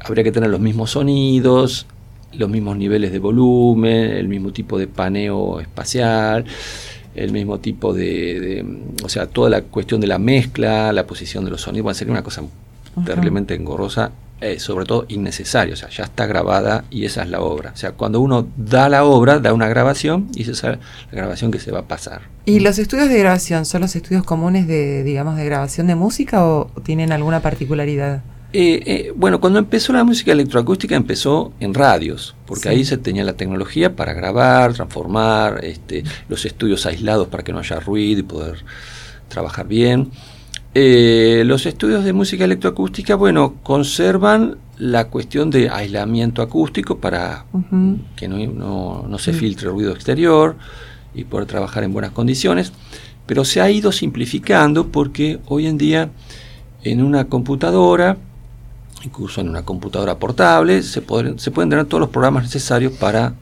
habría 0.00 0.24
que 0.24 0.32
tener 0.32 0.50
los 0.50 0.60
mismos 0.60 0.90
sonidos, 0.90 1.86
los 2.32 2.48
mismos 2.48 2.76
niveles 2.76 3.12
de 3.12 3.18
volumen, 3.18 4.10
el 4.10 4.28
mismo 4.28 4.52
tipo 4.52 4.78
de 4.78 4.86
paneo 4.86 5.60
espacial 5.60 6.44
el 7.14 7.32
mismo 7.32 7.58
tipo 7.58 7.92
de, 7.92 8.64
o 9.02 9.08
sea, 9.08 9.26
toda 9.26 9.50
la 9.50 9.62
cuestión 9.62 10.00
de 10.00 10.06
la 10.06 10.18
mezcla, 10.18 10.92
la 10.92 11.06
posición 11.06 11.44
de 11.44 11.50
los 11.50 11.62
sonidos, 11.62 11.88
va 11.88 11.90
a 11.92 11.94
ser 11.94 12.10
una 12.10 12.22
cosa 12.22 12.42
terriblemente 13.04 13.54
engorrosa, 13.54 14.12
eh, 14.40 14.58
sobre 14.58 14.84
todo 14.84 15.04
innecesaria, 15.08 15.74
o 15.74 15.76
sea, 15.76 15.88
ya 15.90 16.04
está 16.04 16.26
grabada 16.26 16.84
y 16.90 17.04
esa 17.04 17.22
es 17.22 17.28
la 17.28 17.40
obra. 17.40 17.72
O 17.74 17.76
sea, 17.76 17.92
cuando 17.92 18.20
uno 18.20 18.46
da 18.56 18.88
la 18.88 19.04
obra, 19.04 19.38
da 19.38 19.52
una 19.52 19.68
grabación 19.68 20.28
y 20.34 20.42
esa 20.42 20.52
es 20.52 20.62
la 20.62 20.78
grabación 21.12 21.50
que 21.50 21.58
se 21.58 21.72
va 21.72 21.80
a 21.80 21.84
pasar. 21.84 22.22
¿Y 22.46 22.60
los 22.60 22.78
estudios 22.78 23.08
de 23.08 23.18
grabación 23.18 23.66
son 23.66 23.82
los 23.82 23.94
estudios 23.96 24.24
comunes 24.24 24.66
de, 24.66 25.02
digamos, 25.02 25.36
de 25.36 25.44
grabación 25.44 25.86
de 25.88 25.94
música 25.94 26.44
o 26.44 26.70
tienen 26.84 27.12
alguna 27.12 27.40
particularidad? 27.40 28.22
Eh, 28.52 28.82
eh, 28.84 29.12
bueno, 29.14 29.40
cuando 29.40 29.60
empezó 29.60 29.92
la 29.92 30.02
música 30.02 30.32
electroacústica 30.32 30.96
empezó 30.96 31.52
en 31.60 31.72
radios, 31.72 32.34
porque 32.46 32.68
ahí 32.68 32.84
se 32.84 32.98
tenía 32.98 33.22
la 33.22 33.34
tecnología 33.34 33.94
para 33.94 34.12
grabar, 34.12 34.72
transformar, 34.72 35.64
este, 35.64 36.02
los 36.28 36.44
estudios 36.44 36.84
aislados 36.84 37.28
para 37.28 37.44
que 37.44 37.52
no 37.52 37.60
haya 37.60 37.78
ruido 37.78 38.20
y 38.20 38.24
poder 38.24 38.64
trabajar 39.28 39.68
bien. 39.68 40.10
Eh, 40.74 41.44
los 41.46 41.64
estudios 41.66 42.04
de 42.04 42.12
música 42.12 42.44
electroacústica, 42.44 43.14
bueno, 43.14 43.54
conservan 43.62 44.58
la 44.78 45.08
cuestión 45.08 45.50
de 45.50 45.68
aislamiento 45.68 46.42
acústico 46.42 46.98
para 46.98 47.44
que 48.16 48.26
no, 48.26 49.06
no 49.08 49.18
se 49.18 49.32
filtre 49.32 49.68
ruido 49.68 49.92
exterior 49.92 50.56
y 51.14 51.24
poder 51.24 51.46
trabajar 51.46 51.84
en 51.84 51.92
buenas 51.92 52.12
condiciones, 52.12 52.72
pero 53.26 53.44
se 53.44 53.60
ha 53.60 53.70
ido 53.70 53.92
simplificando 53.92 54.88
porque 54.88 55.38
hoy 55.46 55.66
en 55.66 55.76
día 55.76 56.10
en 56.82 57.02
una 57.02 57.26
computadora 57.26 58.16
incluso 59.04 59.40
en 59.40 59.48
una 59.48 59.62
computadora 59.62 60.16
portable, 60.16 60.82
se, 60.82 61.02
pueden, 61.02 61.38
se 61.38 61.50
pueden 61.50 61.70
tener 61.70 61.86
todos 61.86 62.00
los 62.00 62.10
programas 62.10 62.44
necesarios 62.44 62.92
para 62.92 63.34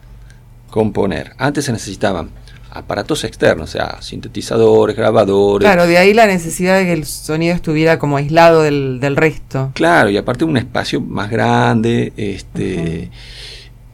componer. 0.69 1.33
Antes 1.37 1.65
se 1.65 1.71
necesitaban 1.71 2.29
aparatos 2.71 3.23
externos, 3.23 3.69
o 3.69 3.71
sea, 3.71 4.01
sintetizadores, 4.01 4.95
grabadores. 4.95 5.65
Claro, 5.65 5.87
de 5.87 5.97
ahí 5.97 6.13
la 6.13 6.27
necesidad 6.27 6.77
de 6.77 6.85
que 6.85 6.93
el 6.93 7.05
sonido 7.05 7.55
estuviera 7.55 7.97
como 7.97 8.17
aislado 8.17 8.61
del, 8.61 9.15
resto. 9.15 9.71
Claro, 9.73 10.09
y 10.09 10.17
aparte 10.17 10.45
un 10.45 10.57
espacio 10.57 11.01
más 11.01 11.29
grande, 11.29 12.13
este... 12.15 13.09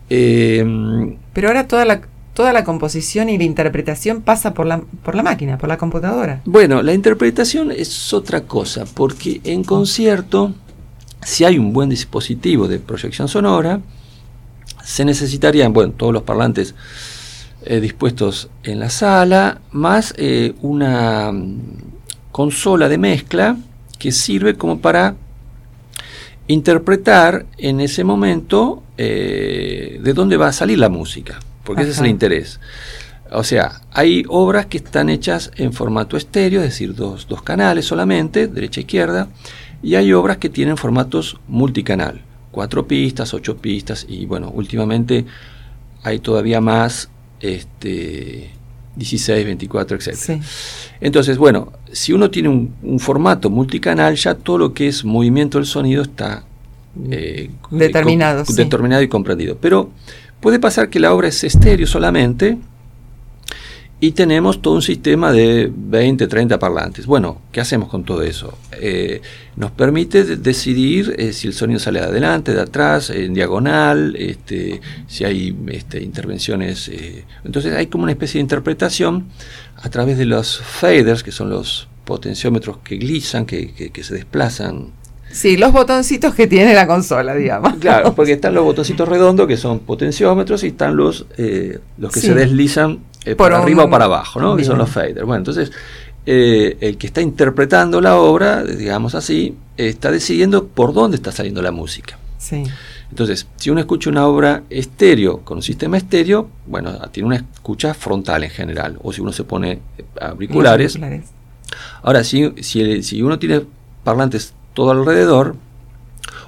Em, 0.09 1.18
Pero 1.34 1.47
ahora 1.47 1.68
toda 1.68 1.86
la, 1.86 2.01
toda 2.34 2.53
la 2.53 2.63
composición 2.63 3.30
y 3.30 3.38
la 3.38 3.45
interpretación 3.45 4.22
pasa 4.22 4.53
por 4.53 4.68
la, 4.68 4.82
por 5.03 5.16
la 5.16 5.24
máquina, 5.24 5.57
por 5.57 5.70
la 5.70 5.78
computadora. 5.78 6.41
Bueno, 6.45 6.84
la 6.84 6.93
interpretación 6.93 7.72
es 7.72 8.13
otra 8.13 8.41
cosa, 8.41 8.86
porque 8.93 9.41
en 9.45 9.63
concierto, 9.63 10.53
si 11.26 11.44
hay 11.44 11.58
un 11.58 11.74
buen 11.74 11.90
dispositivo 11.90 12.68
de 12.68 12.78
proyección 12.78 13.28
sonora, 13.28 13.82
se 14.84 15.04
necesitarían, 15.04 15.74
bueno, 15.74 15.94
todos 15.94 16.14
los 16.14 16.22
parlantes 16.22 16.76
eh, 17.64 17.80
dispuestos 17.80 18.48
en 18.64 18.80
la 18.80 18.92
sala, 18.92 19.60
más 19.72 20.14
eh, 20.18 20.54
una 20.62 21.32
mm, 21.32 21.62
consola 22.32 22.88
de 22.88 23.00
mezcla 23.00 23.58
que 23.98 24.12
sirve 24.12 24.54
como 24.54 24.80
para 24.80 25.16
interpretar 26.48 27.48
en 27.58 27.80
ese 27.80 28.04
momento 28.04 28.84
eh, 29.00 30.00
de 30.04 30.14
dónde 30.14 30.38
va 30.38 30.50
a 30.50 30.54
salir 30.54 30.78
la 30.78 30.90
música, 30.90 31.40
porque 31.64 31.82
ese 31.82 31.92
es 31.92 32.00
el 32.00 32.06
interés. 32.06 32.60
O 33.32 33.44
sea, 33.44 33.82
hay 33.92 34.24
obras 34.28 34.68
que 34.68 34.78
están 34.78 35.10
hechas 35.10 35.50
en 35.56 35.74
formato 35.74 36.18
estéreo, 36.18 36.62
es 36.62 36.68
decir, 36.68 36.94
dos, 36.94 37.28
dos 37.28 37.42
canales 37.42 37.86
solamente, 37.86 38.48
derecha 38.48 38.80
e 38.80 38.84
izquierda, 38.84 39.28
y 39.82 39.96
hay 39.96 40.14
obras 40.14 40.38
que 40.38 40.50
tienen 40.50 40.78
formatos 40.78 41.38
multicanal, 41.48 42.22
cuatro 42.52 42.88
pistas, 42.88 43.34
ocho 43.34 43.58
pistas, 43.58 44.06
y 44.08 44.26
bueno, 44.26 44.52
últimamente 44.54 45.26
hay 46.04 46.20
todavía 46.20 46.62
más, 46.62 47.10
este, 47.40 48.52
16, 48.96 49.46
24, 49.46 49.98
etc. 49.98 50.42
Entonces, 51.02 51.38
bueno, 51.38 51.74
si 51.92 52.14
uno 52.14 52.30
tiene 52.30 52.50
un, 52.50 53.00
formato 53.00 53.50
multicanal, 53.50 54.16
ya 54.16 54.36
todo 54.36 54.58
lo 54.58 54.74
que 54.74 54.88
es 54.88 55.04
movimiento 55.04 55.58
del 55.58 55.68
sonido 55.68 56.02
está 56.02 56.46
eh, 57.10 57.50
determinado, 57.72 58.44
determinado 58.56 59.02
y 59.02 59.08
comprendido. 59.08 59.58
Pero 59.60 59.90
puede 60.40 60.60
pasar 60.60 60.90
que 60.90 61.00
la 61.00 61.14
obra 61.14 61.28
es 61.28 61.44
estéreo 61.44 61.88
solamente 61.88 62.58
y 64.00 64.12
tenemos 64.12 64.62
todo 64.62 64.76
un 64.76 64.82
sistema 64.82 65.32
de 65.32 65.72
20, 65.74 66.28
30 66.28 66.60
parlantes. 66.60 67.06
Bueno, 67.06 67.41
¿qué 67.52 67.62
hacemos 67.62 67.89
con 67.89 68.04
todo 68.04 68.24
eso? 68.24 68.58
Eh, 68.74 69.22
nos 69.56 69.72
permite 69.72 70.24
decidir 70.36 71.16
eh, 71.18 71.32
si 71.32 71.48
el 71.48 71.54
sonido 71.54 71.80
sale 71.80 72.02
de 72.02 72.08
adelante, 72.08 72.54
de 72.54 72.62
atrás, 72.62 73.10
en 73.10 73.34
diagonal, 73.34 74.16
este, 74.18 74.82
si 75.08 75.24
hay 75.24 75.56
este, 75.68 76.04
intervenciones. 76.04 76.89
Eh, 76.89 77.24
entonces 77.46 77.74
hay 77.74 77.88
como 77.88 78.04
una 78.04 78.12
especie 78.12 78.39
de 78.39 78.41
interpretación 78.41 79.28
a 79.78 79.89
través 79.89 80.18
de 80.18 80.26
los 80.26 80.60
faders, 80.60 81.24
que 81.24 81.32
son 81.32 81.50
los 81.50 81.88
potenciómetros 82.04 82.80
que 82.80 82.98
glizan, 82.98 83.46
que, 83.46 83.74
que 83.74 84.04
se 84.04 84.14
desplazan 84.14 84.91
Sí, 85.32 85.58
los 85.58 85.74
botoncitos 85.74 86.34
que 86.34 86.48
tiene 86.48 86.74
la 86.74 86.88
consola, 86.88 87.36
digamos. 87.36 87.74
Claro, 87.80 88.14
porque 88.16 88.34
están 88.34 88.54
los 88.54 88.64
botoncitos 88.64 89.08
redondos 89.10 89.48
que 89.48 89.58
son 89.58 89.80
potenciómetros 89.80 90.64
y 90.64 90.68
están 90.68 90.96
los, 90.96 91.26
los 91.98 92.12
que 92.14 92.20
se 92.22 92.34
deslizan 92.34 93.00
eh, 93.26 93.36
para 93.36 93.58
arriba 93.58 93.86
o 93.86 93.90
para 93.90 94.06
abajo, 94.06 94.40
¿no? 94.40 94.56
Que 94.56 94.64
son 94.64 94.78
los 94.78 94.90
faders. 94.90 95.26
Bueno, 95.26 95.38
entonces, 95.38 95.72
eh, 96.26 96.78
el 96.80 96.98
que 96.98 97.08
está 97.08 97.22
interpretando 97.22 98.02
la 98.02 98.18
obra, 98.18 98.64
digamos 98.64 99.16
así, 99.16 99.56
está 99.78 100.12
decidiendo 100.12 100.68
por 100.68 100.94
dónde 100.94 101.18
está 101.18 101.32
saliendo 101.32 101.62
la 101.62 101.72
música. 101.72 102.18
Sí. 102.38 102.64
Entonces, 103.10 103.48
si 103.58 103.70
uno 103.70 103.80
escucha 103.80 104.10
una 104.10 104.28
obra 104.28 104.64
estéreo 104.70 105.40
con 105.40 105.58
un 105.58 105.64
sistema 105.64 105.98
estéreo, 105.98 106.50
bueno, 106.66 106.92
tiene 107.12 107.28
una 107.28 107.36
escucha 107.38 107.94
frontal 107.94 108.44
en 108.44 108.50
general. 108.50 109.00
O 109.04 109.14
si 109.14 109.22
uno 109.22 109.32
se 109.32 109.44
pone 109.44 109.80
auriculares. 110.20 111.00
Ahora, 112.02 112.24
si, 112.24 112.52
si, 112.62 113.04
si 113.04 113.22
uno 113.22 113.40
tiene 113.40 113.62
parlantes 114.04 114.54
todo 114.74 114.92
alrededor, 114.92 115.56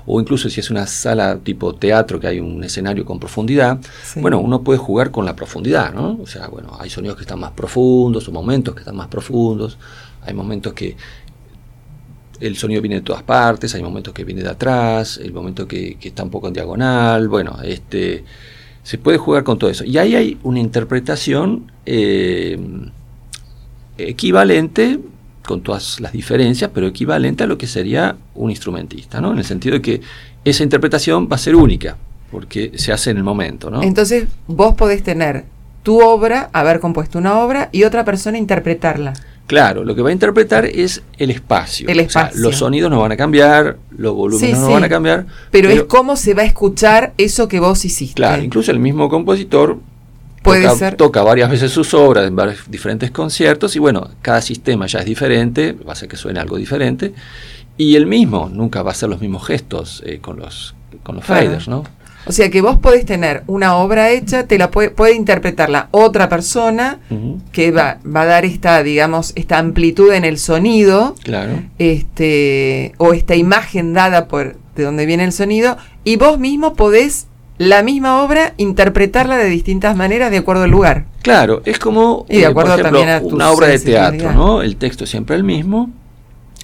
o 0.10 0.22
incluso 0.22 0.50
si 0.50 0.62
es 0.62 0.72
una 0.72 0.88
sala 0.88 1.38
tipo 1.38 1.76
teatro 1.76 2.18
que 2.18 2.28
hay 2.28 2.40
un 2.40 2.64
escenario 2.64 3.04
con 3.04 3.20
profundidad, 3.20 3.78
bueno, 4.16 4.40
uno 4.40 4.64
puede 4.64 4.80
jugar 4.80 5.12
con 5.12 5.26
la 5.26 5.36
profundidad, 5.36 5.94
¿no? 5.94 6.18
O 6.22 6.26
sea, 6.26 6.48
bueno, 6.48 6.78
hay 6.80 6.90
sonidos 6.90 7.18
que 7.18 7.24
están 7.24 7.40
más 7.40 7.52
profundos, 7.52 8.26
o 8.30 8.32
momentos 8.32 8.74
que 8.74 8.80
están 8.80 8.96
más 8.96 9.10
profundos, 9.10 9.78
hay 10.22 10.34
momentos 10.34 10.72
que 10.72 10.96
el 12.40 12.56
sonido 12.56 12.82
viene 12.82 12.96
de 12.96 13.02
todas 13.02 13.24
partes, 13.24 13.76
hay 13.76 13.84
momentos 13.84 14.14
que 14.14 14.24
viene 14.24 14.44
de 14.44 14.50
atrás, 14.50 15.20
el 15.22 15.34
momento 15.34 15.68
que, 15.68 15.98
está 16.02 16.24
un 16.24 16.30
poco 16.30 16.48
en 16.48 16.54
diagonal, 16.54 17.28
bueno, 17.28 17.58
este 17.64 18.24
se 18.84 18.98
puede 18.98 19.18
jugar 19.18 19.44
con 19.44 19.60
todo 19.60 19.70
eso. 19.70 19.84
Y 19.84 19.98
ahí 19.98 20.16
hay 20.16 20.38
una 20.44 20.62
interpretación 20.62 21.70
eh, 21.86 22.58
equivalente 23.98 25.02
con 25.48 25.62
todas 25.62 26.00
las 26.00 26.12
diferencias, 26.12 26.70
pero 26.74 26.86
equivalente 26.86 27.46
a 27.46 27.48
lo 27.48 27.58
que 27.58 27.66
sería 27.66 28.18
un 28.36 28.52
instrumentista, 28.52 29.22
¿no? 29.22 29.32
En 29.32 29.40
el 29.40 29.46
sentido 29.46 29.76
de 29.76 29.82
que 29.82 30.02
esa 30.44 30.62
interpretación 30.62 31.28
va 31.32 31.38
a 31.38 31.40
ser 31.40 31.56
única, 31.56 31.98
porque 32.30 32.74
se 32.76 32.92
hace 32.92 33.12
en 33.12 33.18
el 33.18 33.24
momento, 33.24 33.72
¿no? 33.72 33.82
Entonces, 33.82 34.28
vos 34.46 34.76
podés 34.76 35.02
tener 35.02 35.46
tu 35.84 36.02
obra, 36.02 36.50
haber 36.52 36.82
compuesto 36.82 37.18
una 37.18 37.40
obra, 37.40 37.70
y 37.72 37.86
otra 37.86 38.04
persona 38.04 38.38
interpretarla. 38.38 39.14
Claro, 39.48 39.86
lo 39.86 39.96
que 39.96 40.02
va 40.02 40.10
a 40.10 40.12
interpretar 40.12 40.66
es 40.66 41.02
el 41.18 41.32
espacio. 41.32 41.88
El 41.88 42.02
espacio. 42.02 42.42
los 42.42 42.58
sonidos 42.58 42.92
no 42.92 43.00
van 43.00 43.14
a 43.14 43.18
cambiar, 43.18 43.78
los 43.98 44.14
volúmenes 44.14 44.60
no 44.60 44.72
van 44.72 44.84
a 44.84 44.90
cambiar. 44.90 45.26
Pero, 45.52 45.70
pero, 45.70 45.82
es 45.82 45.88
cómo 45.88 46.18
se 46.18 46.34
va 46.34 46.42
a 46.42 46.46
escuchar 46.46 47.14
eso 47.18 47.48
que 47.48 47.62
vos 47.62 47.86
hiciste. 47.86 48.16
Claro, 48.16 48.44
incluso 48.44 48.72
el 48.72 48.80
mismo 48.80 49.08
compositor 49.08 49.80
Puede 50.48 50.64
toca, 50.64 50.76
ser. 50.76 50.96
toca 50.96 51.24
varias 51.24 51.50
veces 51.50 51.72
sus 51.72 51.94
obras 51.94 52.28
en 52.28 52.36
varios 52.36 52.70
diferentes 52.70 53.12
conciertos 53.12 53.76
y 53.76 53.80
bueno, 53.80 54.10
cada 54.22 54.42
sistema 54.42 54.88
ya 54.88 55.00
es 55.00 55.06
diferente, 55.06 55.74
va 55.74 55.94
a 55.94 55.96
ser 55.96 56.08
que 56.08 56.18
suene 56.18 56.40
algo 56.40 56.58
diferente 56.58 57.14
y 57.78 57.96
el 57.96 58.08
mismo 58.08 58.50
nunca 58.52 58.82
va 58.82 58.92
a 58.92 58.96
ser 58.96 59.10
los 59.10 59.22
mismos 59.22 59.46
gestos 59.46 60.04
eh, 60.06 60.20
con 60.20 60.40
los 60.40 60.76
con 61.04 61.16
los 61.16 61.26
faders, 61.26 61.68
¿no? 61.68 61.84
O 62.26 62.32
sea 62.34 62.50
que 62.50 62.62
vos 62.62 62.78
podés 62.78 63.06
tener 63.06 63.44
una 63.48 63.78
obra 63.78 64.10
hecha, 64.10 64.48
te 64.48 64.58
la 64.58 64.70
puede, 64.70 64.90
puede 64.90 65.16
interpretarla 65.16 65.88
otra 65.92 66.28
persona 66.28 67.00
que 67.54 67.72
va, 67.72 68.00
va, 68.06 68.24
a 68.24 68.26
dar 68.26 68.44
esta, 68.44 68.84
digamos, 68.84 69.32
esta 69.36 69.58
amplitud 69.58 70.12
en 70.12 70.26
el 70.26 70.38
sonido, 70.38 71.16
claro. 71.24 71.64
este, 71.78 72.92
o 72.98 73.14
esta 73.14 73.36
imagen 73.36 73.94
dada 73.94 74.28
por 74.28 74.58
de 74.76 74.84
donde 74.84 75.06
viene 75.06 75.24
el 75.24 75.32
sonido, 75.32 75.78
y 76.04 76.18
vos 76.18 76.38
mismo 76.38 76.74
podés 76.76 77.28
la 77.58 77.84
misma 77.84 78.24
obra, 78.24 78.54
interpretarla 78.58 79.38
de 79.38 79.50
distintas 79.50 79.96
maneras 79.96 80.32
de 80.32 80.38
acuerdo 80.38 80.64
al 80.64 80.72
lugar. 80.72 81.06
Claro, 81.22 81.62
es 81.66 81.80
como 81.80 82.26
y 82.30 82.38
de 82.38 82.46
eh, 82.46 82.54
también 82.54 83.10
a 83.10 83.20
una 83.20 83.52
obra 83.52 83.68
de 83.68 83.80
teatro, 83.80 84.32
¿no? 84.32 84.62
El 84.62 84.78
texto 84.78 85.04
es 85.06 85.10
siempre 85.10 85.36
el 85.36 85.44
mismo. 85.44 85.90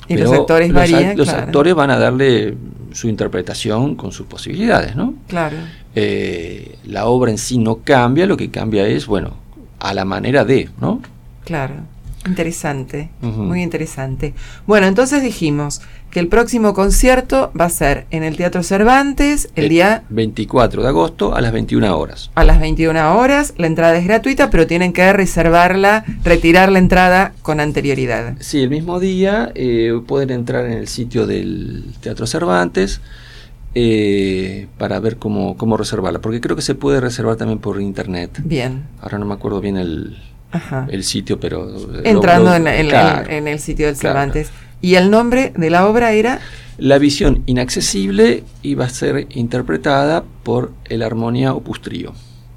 Y 0.07 0.17
los 0.17 0.31
actores 0.31 0.71
varían. 0.71 1.17
Los 1.17 1.29
actores 1.29 1.73
van 1.73 1.89
a 1.89 1.97
darle 1.97 2.55
su 2.91 3.07
interpretación 3.07 3.95
con 3.95 4.11
sus 4.11 4.27
posibilidades, 4.27 4.95
¿no? 4.95 5.15
Claro. 5.27 5.57
Eh, 5.95 6.77
la 6.85 7.05
obra 7.05 7.31
en 7.31 7.37
sí 7.37 7.57
no 7.57 7.77
cambia, 7.77 8.25
lo 8.25 8.37
que 8.37 8.51
cambia 8.51 8.85
es, 8.87 9.07
bueno, 9.07 9.33
a 9.79 9.93
la 9.93 10.05
manera 10.05 10.45
de, 10.45 10.69
¿no? 10.79 11.01
Claro. 11.43 11.75
Interesante, 12.25 13.09
muy 13.21 13.61
interesante. 13.61 14.33
Bueno, 14.65 14.87
entonces 14.87 15.21
dijimos 15.21 15.81
que 16.13 16.19
el 16.19 16.27
próximo 16.27 16.75
concierto 16.75 17.51
va 17.59 17.65
a 17.65 17.69
ser 17.71 18.05
en 18.11 18.21
el 18.21 18.37
Teatro 18.37 18.61
Cervantes 18.61 19.49
el, 19.55 19.67
día 19.67 20.03
24 20.09 20.83
de 20.83 20.87
agosto 20.87 21.35
a 21.35 21.41
las 21.41 21.51
21 21.51 21.97
horas. 21.97 22.29
A 22.35 22.43
las 22.43 22.59
21 22.59 23.17
horas, 23.17 23.55
la 23.57 23.65
entrada 23.65 23.97
es 23.97 24.05
gratuita, 24.05 24.51
pero 24.51 24.67
tienen 24.67 24.93
que 24.93 25.11
reservarla, 25.11 26.05
retirar 26.23 26.71
la 26.71 26.77
entrada 26.77 27.33
con 27.41 27.59
anterioridad. 27.59 28.35
Sí, 28.41 28.61
el 28.61 28.69
mismo 28.69 28.99
día 28.99 29.51
eh, 29.55 29.99
pueden 30.05 30.29
entrar 30.29 30.65
en 30.65 30.73
el 30.73 30.87
sitio 30.87 31.25
del 31.25 31.83
Teatro 31.99 32.27
Cervantes. 32.27 33.01
Eh, 33.75 34.67
para 34.77 34.99
ver 34.99 35.17
cómo, 35.17 35.57
cómo 35.57 35.77
reservarla, 35.77 36.19
porque 36.19 36.39
creo 36.39 36.55
que 36.55 36.61
se 36.61 36.75
puede 36.75 37.01
reservar 37.01 37.37
también 37.37 37.57
por 37.57 37.81
internet. 37.81 38.39
Bien. 38.43 38.83
Ahora 39.01 39.17
no 39.17 39.25
me 39.25 39.33
acuerdo 39.33 39.61
bien 39.61 39.77
el, 39.77 40.21
el 40.89 41.03
sitio, 41.03 41.39
pero... 41.39 41.67
Entrando 42.03 42.53
en, 42.53 42.67
el 42.67 43.59
sitio 43.59 43.87
del 43.87 43.95
Cervantes. 43.95 44.51
¿Y 44.83 44.95
el 44.95 45.09
nombre 45.09 45.53
de 45.55 45.69
la 45.69 45.87
obra 45.87 46.11
era? 46.11 46.41
La 46.77 46.97
visión 46.97 47.41
inaccesible 47.45 48.43
iba 48.63 48.83
a 48.83 48.89
ser 48.89 49.27
interpretada 49.29 50.25
por 50.43 50.73
el 50.89 51.03
Armonía 51.03 51.53
Opus 51.53 51.81
Trio. 51.81 52.13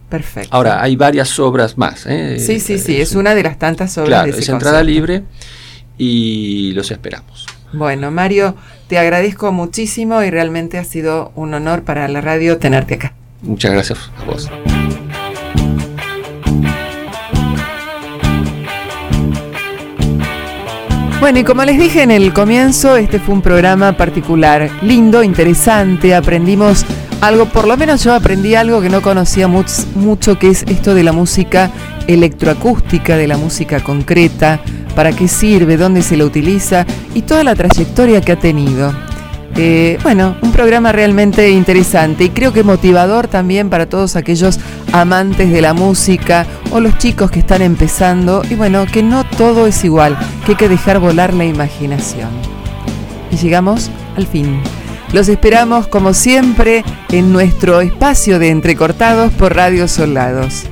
Perfecto. 0.09 0.49
Ahora, 0.51 0.83
hay 0.83 0.97
varias 0.97 1.39
obras 1.39 1.79
más. 1.79 2.05
¿eh? 2.07 2.41
Sí, 2.41 2.59
sí, 2.59 2.81
sí, 2.81 3.01
es 3.01 3.15
una 3.15 3.33
de 3.37 3.45
las 3.45 3.61
tantas 3.61 3.97
obras. 3.97 4.25
Claro, 4.25 4.37
es 4.37 4.49
entrada 4.49 4.83
libre 4.83 5.23
y 5.99 6.73
los 6.73 6.91
esperamos. 6.91 7.47
Bueno, 7.73 8.11
Mario, 8.11 8.57
te 8.89 8.99
agradezco 8.99 9.53
muchísimo 9.53 10.21
y 10.25 10.31
realmente 10.31 10.79
ha 10.79 10.85
sido 10.85 11.31
un 11.37 11.55
honor 11.55 11.85
para 11.85 12.09
la 12.09 12.21
radio 12.23 12.59
tenerte 12.59 12.95
acá. 12.95 13.15
Muchas 13.43 13.71
gracias 13.71 14.11
a 14.21 14.25
vos. 14.25 14.51
Bueno, 21.19 21.39
y 21.39 21.45
como 21.45 21.65
les 21.65 21.79
dije 21.79 22.03
en 22.03 22.11
el 22.11 22.33
comienzo, 22.33 22.97
este 22.97 23.19
fue 23.19 23.35
un 23.35 23.43
programa 23.43 23.97
particular, 23.97 24.71
lindo, 24.83 25.23
interesante, 25.23 26.15
aprendimos 26.15 26.85
algo, 27.21 27.47
por 27.47 27.67
lo 27.67 27.77
menos 27.77 28.05
yo 28.05 28.13
aprendí 28.13 28.55
algo 28.55 28.83
que 28.83 28.91
no 28.91 29.01
conocía 29.01 29.49
mucho, 29.49 30.39
que 30.39 30.51
es 30.51 30.63
esto 30.65 30.95
de 30.95 31.03
la 31.03 31.13
música 31.13 31.71
electroacústica, 32.07 33.17
de 33.17 33.27
la 33.27 33.39
música 33.39 33.83
concreta, 33.83 34.61
para 34.95 35.13
qué 35.13 35.27
sirve, 35.27 35.79
dónde 35.79 36.03
se 36.03 36.17
la 36.17 36.27
utiliza 36.27 36.87
y 37.15 37.23
toda 37.23 37.43
la 37.45 37.55
trayectoria 37.55 38.21
que 38.21 38.33
ha 38.33 38.39
tenido. 38.39 38.93
Eh, 39.59 39.99
bueno, 40.03 40.37
un 40.43 40.53
programa 40.53 40.93
realmente 40.93 41.49
interesante 41.49 42.25
y 42.25 42.31
creo 42.31 42.53
que 42.53 42.63
motivador 42.63 43.27
también 43.27 43.71
para 43.71 43.89
todos 43.89 44.15
aquellos 44.15 44.61
amantes 44.93 45.51
de 45.51 45.63
la 45.63 45.73
música 45.73 46.47
o 46.73 46.81
los 46.81 46.99
chicos 46.99 47.31
que 47.31 47.39
están 47.39 47.63
empezando 47.63 48.43
y 48.51 48.55
bueno, 48.55 48.85
que 48.87 49.03
no 49.03 49.25
todo 49.25 49.67
es 49.67 49.83
igual, 49.83 50.19
que 50.45 50.53
hay 50.53 50.57
que 50.57 50.69
dejar 50.69 50.99
volar 50.99 51.33
la 51.33 51.47
imaginación. 51.47 52.29
Y 53.31 53.37
llegamos 53.37 53.91
al 54.17 54.27
fin. 54.27 54.61
Los 55.13 55.29
esperamos 55.29 55.87
como 55.87 56.13
siempre 56.13 56.85
en 57.11 57.33
nuestro 57.33 57.81
espacio 57.81 58.39
de 58.39 58.51
entrecortados 58.51 59.33
por 59.33 59.57
Radio 59.57 59.89
Soldados. 59.89 60.65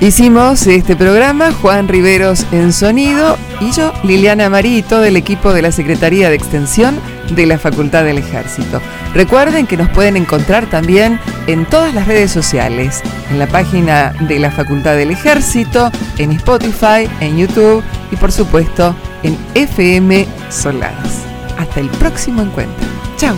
Hicimos 0.00 0.66
este 0.66 0.96
programa 0.96 1.52
Juan 1.52 1.86
Riveros 1.86 2.44
en 2.50 2.72
sonido 2.72 3.36
y 3.60 3.70
yo, 3.70 3.92
Liliana 4.02 4.50
Marí 4.50 4.78
y 4.78 4.82
todo 4.82 5.04
el 5.04 5.16
equipo 5.16 5.52
de 5.52 5.62
la 5.62 5.70
Secretaría 5.70 6.28
de 6.28 6.34
Extensión 6.34 6.98
de 7.34 7.46
la 7.46 7.58
Facultad 7.58 8.04
del 8.04 8.18
Ejército. 8.18 8.80
Recuerden 9.14 9.66
que 9.66 9.76
nos 9.76 9.88
pueden 9.90 10.16
encontrar 10.16 10.66
también 10.66 11.18
en 11.46 11.64
todas 11.66 11.94
las 11.94 12.06
redes 12.06 12.30
sociales, 12.30 13.02
en 13.30 13.38
la 13.38 13.46
página 13.46 14.12
de 14.20 14.38
la 14.38 14.50
Facultad 14.50 14.96
del 14.96 15.10
Ejército, 15.10 15.90
en 16.18 16.32
Spotify, 16.32 17.08
en 17.20 17.38
YouTube 17.38 17.82
y 18.10 18.16
por 18.16 18.32
supuesto 18.32 18.94
en 19.22 19.36
FM 19.54 20.26
Soladas. 20.50 21.22
Hasta 21.58 21.80
el 21.80 21.88
próximo 21.90 22.42
encuentro. 22.42 22.86
Chao. 23.16 23.36